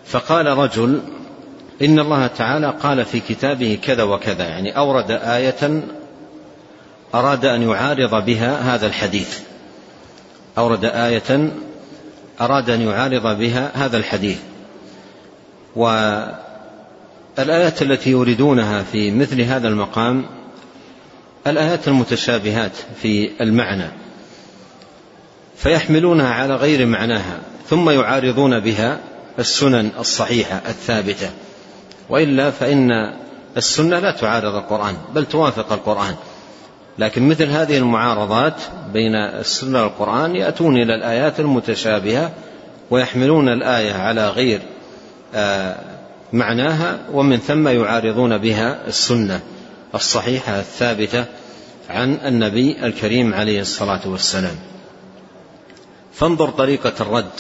فقال 0.06 0.46
رجل 0.46 1.02
إن 1.82 2.00
الله 2.00 2.28
تعالى 2.28 2.74
قال 2.84 3.06
في 3.06 3.20
كتابه 3.20 3.80
كذا 3.82 4.04
وكذا 4.04 4.44
يعني 4.44 4.78
أورد 4.78 5.12
آية 5.12 5.84
أراد 7.16 7.46
أن 7.46 7.70
يعارض 7.70 8.26
بها 8.26 8.76
هذا 8.76 8.88
الحديث. 8.88 9.40
أورد 10.58 10.86
آية 10.86 11.52
أراد 12.42 12.70
أن 12.70 12.82
يعارض 12.82 13.38
بها 13.38 13.72
هذا 13.74 13.98
الحديث. 13.98 14.38
والآيات 15.76 16.22
التي 17.82 18.12
يريدونها 18.12 18.84
في 18.84 19.12
مثل 19.12 19.42
هذا 19.42 19.68
المقام 19.68 20.26
الآيات 21.48 21.88
المتشابهات 21.88 22.72
في 23.02 23.30
المعنى. 23.42 23.88
فيحملونها 25.58 26.34
على 26.34 26.56
غير 26.56 26.86
معناها 26.86 27.40
ثم 27.70 27.90
يعارضون 27.90 28.60
بها 28.60 29.00
السنن 29.40 29.92
الصحيحة 30.00 30.62
الثابتة. 30.68 31.30
وإلا 32.10 32.52
فإن 32.52 32.92
السنة 33.58 34.00
لا 34.00 34.12
تعارض 34.12 34.56
القرآن 34.56 34.98
بل 35.14 35.26
توافق 35.26 35.74
القرآن. 35.74 36.16
لكن 37.00 37.30
مثل 37.30 37.50
هذه 37.50 37.78
المعارضات 37.78 38.62
بين 38.94 39.16
السنة 39.16 39.84
والقرآن 39.84 40.36
يأتون 40.36 40.78
إلى 40.78 40.96
الآيات 40.96 41.40
المتشابهة 41.40 42.32
ويحملون 42.92 43.50
الآية 43.50 43.94
على 43.94 44.30
غير 44.30 44.62
آه، 45.36 45.76
معناها 46.34 47.00
ومن 47.14 47.38
ثم 47.38 47.68
يعارضون 47.68 48.38
بها 48.38 48.88
السنة 48.88 49.40
الصحيحة 49.96 50.60
الثابتة 50.60 51.26
عن 51.90 52.18
النبي 52.26 52.86
الكريم 52.86 53.34
عليه 53.34 53.62
الصلاة 53.62 54.02
والسلام. 54.06 54.56
فانظر 56.14 56.50
طريقة 56.50 56.94
الرد 57.00 57.32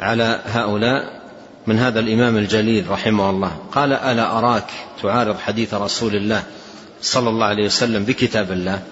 على 0.00 0.40
هؤلاء 0.46 1.20
من 1.66 1.78
هذا 1.78 2.00
الإمام 2.00 2.36
الجليل 2.36 2.90
رحمه 2.90 3.30
الله. 3.30 3.52
قال 3.72 3.92
ألا 3.92 4.38
أراك؟ 4.38 4.70
تعارض 5.02 5.38
حديث 5.38 5.74
رسول 5.74 6.16
الله. 6.16 6.42
صلى 7.02 7.28
الله 7.28 7.46
عليه 7.46 7.64
وسلم 7.64 8.04
بكتاب 8.04 8.52
الله. 8.52 8.82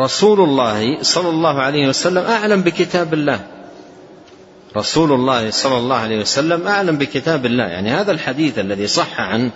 رسول 0.00 0.40
الله 0.40 1.02
صلى 1.02 1.28
الله 1.28 1.60
عليه 1.60 1.88
وسلم 1.88 2.24
أعلم 2.24 2.62
بكتاب 2.62 3.14
الله. 3.14 3.40
رسول 4.76 5.12
الله 5.12 5.50
صلى 5.50 5.78
الله 5.78 5.96
عليه 5.96 6.20
وسلم 6.20 6.66
أعلم 6.66 6.96
بكتاب 6.96 7.46
الله. 7.46 7.64
يعني 7.64 7.90
هذا 7.90 8.12
الحديث 8.12 8.58
الذي 8.58 8.86
صح 8.86 9.20
عنه 9.20 9.50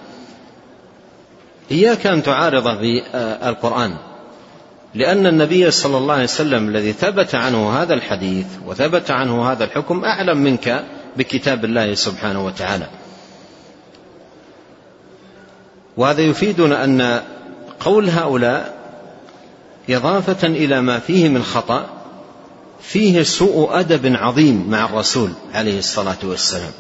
إياك 1.70 2.06
أن 2.06 2.22
تعارضه 2.22 2.74
بالقران 2.74 3.96
لأن 4.94 5.26
النبي 5.26 5.70
صلى 5.70 5.98
الله 5.98 6.14
عليه 6.14 6.24
وسلم 6.24 6.68
الذي 6.68 6.92
ثبت 6.92 7.34
عنه 7.34 7.82
هذا 7.82 7.94
الحديث 7.94 8.46
وثبت 8.66 9.10
عنه 9.10 9.52
هذا 9.52 9.64
الحكم 9.64 10.04
أعلم 10.04 10.38
منك 10.38 10.84
بكتاب 11.16 11.64
الله 11.64 11.94
سبحانه 11.94 12.46
وتعالى. 12.46 12.86
وهذا 15.96 16.20
يفيدنا 16.20 16.84
أن 16.84 17.22
قول 17.80 18.10
هؤلاء 18.10 18.74
إضافة 19.90 20.46
إلى 20.46 20.80
ما 20.80 20.98
فيه 20.98 21.28
من 21.28 21.42
خطأ 21.42 21.86
فيه 22.82 23.22
سوء 23.22 23.80
أدب 23.80 24.16
عظيم 24.16 24.70
مع 24.70 24.84
الرسول 24.84 25.30
عليه 25.54 25.78
الصلاة 25.78 26.16
والسلام. 26.22 26.72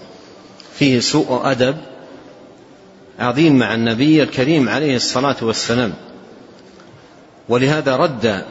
فيه 0.78 1.00
سوء 1.00 1.40
أدب 1.50 1.76
عظيم 3.18 3.58
مع 3.58 3.74
النبي 3.74 4.22
الكريم 4.22 4.68
عليه 4.68 4.96
الصلاة 4.96 5.36
والسلام. 5.42 5.92
ولهذا 7.48 7.96
رد 7.96 8.44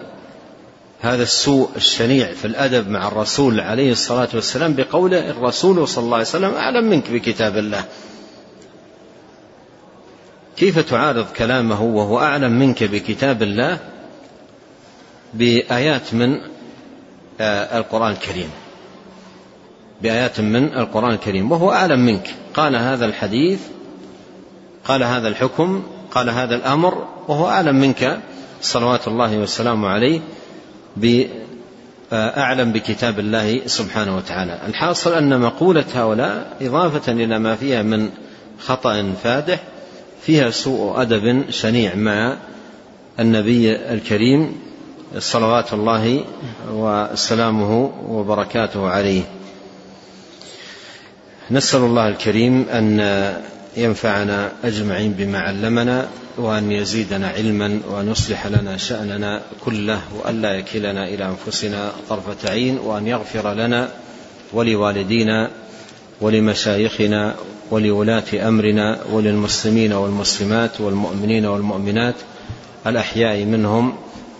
هذا 1.02 1.24
السوء 1.24 1.70
الشنيع 1.76 2.34
في 2.34 2.46
الأدب 2.46 2.90
مع 2.90 3.08
الرسول 3.08 3.60
عليه 3.60 3.92
الصلاة 3.92 4.30
والسلام 4.34 4.74
بقوله 4.76 5.30
الرسول 5.30 5.88
صلى 5.88 6.04
الله 6.04 6.18
عليه 6.18 6.28
وسلم 6.28 6.54
أعلم 6.54 6.90
منك 6.90 7.12
بكتاب 7.12 7.58
الله. 7.58 7.86
كيف 10.58 10.80
تعارض 10.80 11.26
كلامه 11.32 11.82
وهو 11.82 12.20
أعلم 12.20 12.60
منك 12.60 12.84
بكتاب 12.84 13.44
الله 13.44 13.80
بآيات 15.34 16.14
من 16.14 16.38
آه، 17.42 17.78
القرآن 17.78 18.12
الكريم؟ 18.12 18.50
بآيات 20.02 20.40
من 20.40 20.64
القرآن 20.64 21.12
الكريم 21.12 21.52
وهو 21.52 21.72
أعلم 21.72 22.00
منك. 22.00 22.36
قال 22.54 22.76
هذا 22.76 23.06
الحديث 23.06 23.60
قال 24.86 25.04
هذا 25.04 25.28
الحكم 25.28 25.84
قال 26.12 26.30
هذا 26.30 26.56
الأمر 26.56 27.08
وهو 27.28 27.48
أعلم 27.48 27.76
منك 27.76 28.20
صلوات 28.62 29.08
الله 29.08 29.38
وسلامه 29.38 29.88
عليه 29.88 30.22
أعلم 32.14 32.72
بكتاب 32.72 33.20
الله 33.20 33.62
سبحانه 33.66 34.18
وتعالى. 34.18 34.60
الحاصل 34.68 35.14
أن 35.14 35.40
مقولة 35.40 35.86
هؤلاء 35.96 36.58
إضافة 36.62 37.12
إلى 37.12 37.40
ما 37.40 37.56
فيها 37.56 37.82
من 37.82 38.10
خطأ 38.60 39.14
فادح 39.24 39.64
فيها 40.26 40.50
سوء 40.50 41.02
أدب 41.02 41.44
شنيع 41.50 41.96
مع 41.96 42.38
النبي 43.20 43.76
الكريم 43.76 44.56
صلوات 45.18 45.74
الله 45.74 46.26
وسلامه 46.72 47.92
وبركاته 48.08 48.90
عليه. 48.90 49.24
نسأل 51.52 51.80
الله 51.80 52.08
الكريم 52.08 52.66
أن 52.70 53.00
ينفعنا 53.78 54.52
أجمعين 54.64 55.12
بما 55.12 55.40
علمنا 55.40 56.08
وأن 56.38 56.72
يزيدنا 56.72 57.28
علما 57.28 57.80
وأن 57.90 58.12
يصلح 58.12 58.48
لنا 58.48 58.78
شأننا 58.78 59.42
كله 59.66 60.02
وأن 60.20 60.42
لا 60.42 60.54
يكلنا 60.54 61.08
إلى 61.08 61.26
أنفسنا 61.26 61.92
طرفة 62.10 62.50
عين 62.50 62.78
وأن 62.78 63.08
يغفر 63.08 63.54
لنا 63.54 63.90
ولوالدينا 64.54 65.50
ولمشايخنا 66.22 67.36
ولولاة 67.74 68.48
أمرنا 68.48 69.00
وللمسلمين 69.12 69.94
والمسلمات 69.94 70.82
والمؤمنين 70.82 71.46
والمؤمنات 71.46 72.16
الأحياء 72.88 73.46
منهم 73.46 73.94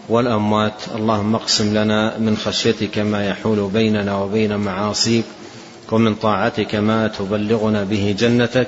والأموات. 0.10 0.74
اللهم 0.96 1.36
اقسم 1.36 1.74
لنا 1.78 2.18
من 2.18 2.38
خشيتك 2.38 3.00
ما 3.00 3.28
يحول 3.28 3.70
بيننا 3.74 4.18
وبين 4.22 4.58
معاصيك 4.58 5.26
ومن 5.92 6.16
طاعتك 6.16 6.76
ما 6.76 7.08
تبلغنا 7.08 7.84
به 7.84 8.16
جنتك 8.20 8.68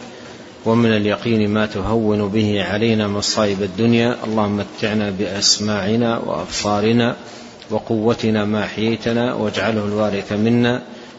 ومن 0.65 0.91
اليقين 0.91 1.49
ما 1.49 1.65
تهون 1.65 2.27
به 2.27 2.63
علينا 2.63 3.07
مصائب 3.07 3.63
الدنيا. 3.63 4.15
اللهم 4.23 4.57
متعنا 4.57 5.09
بأسماعنا 5.09 6.17
وأبصارنا 6.17 7.15
وقوتنا 7.69 8.45
ما 8.45 8.63
أحييتنا 8.63 9.33
واجعله 9.33 9.85
الوارث 9.85 10.31
منا. 10.31 10.81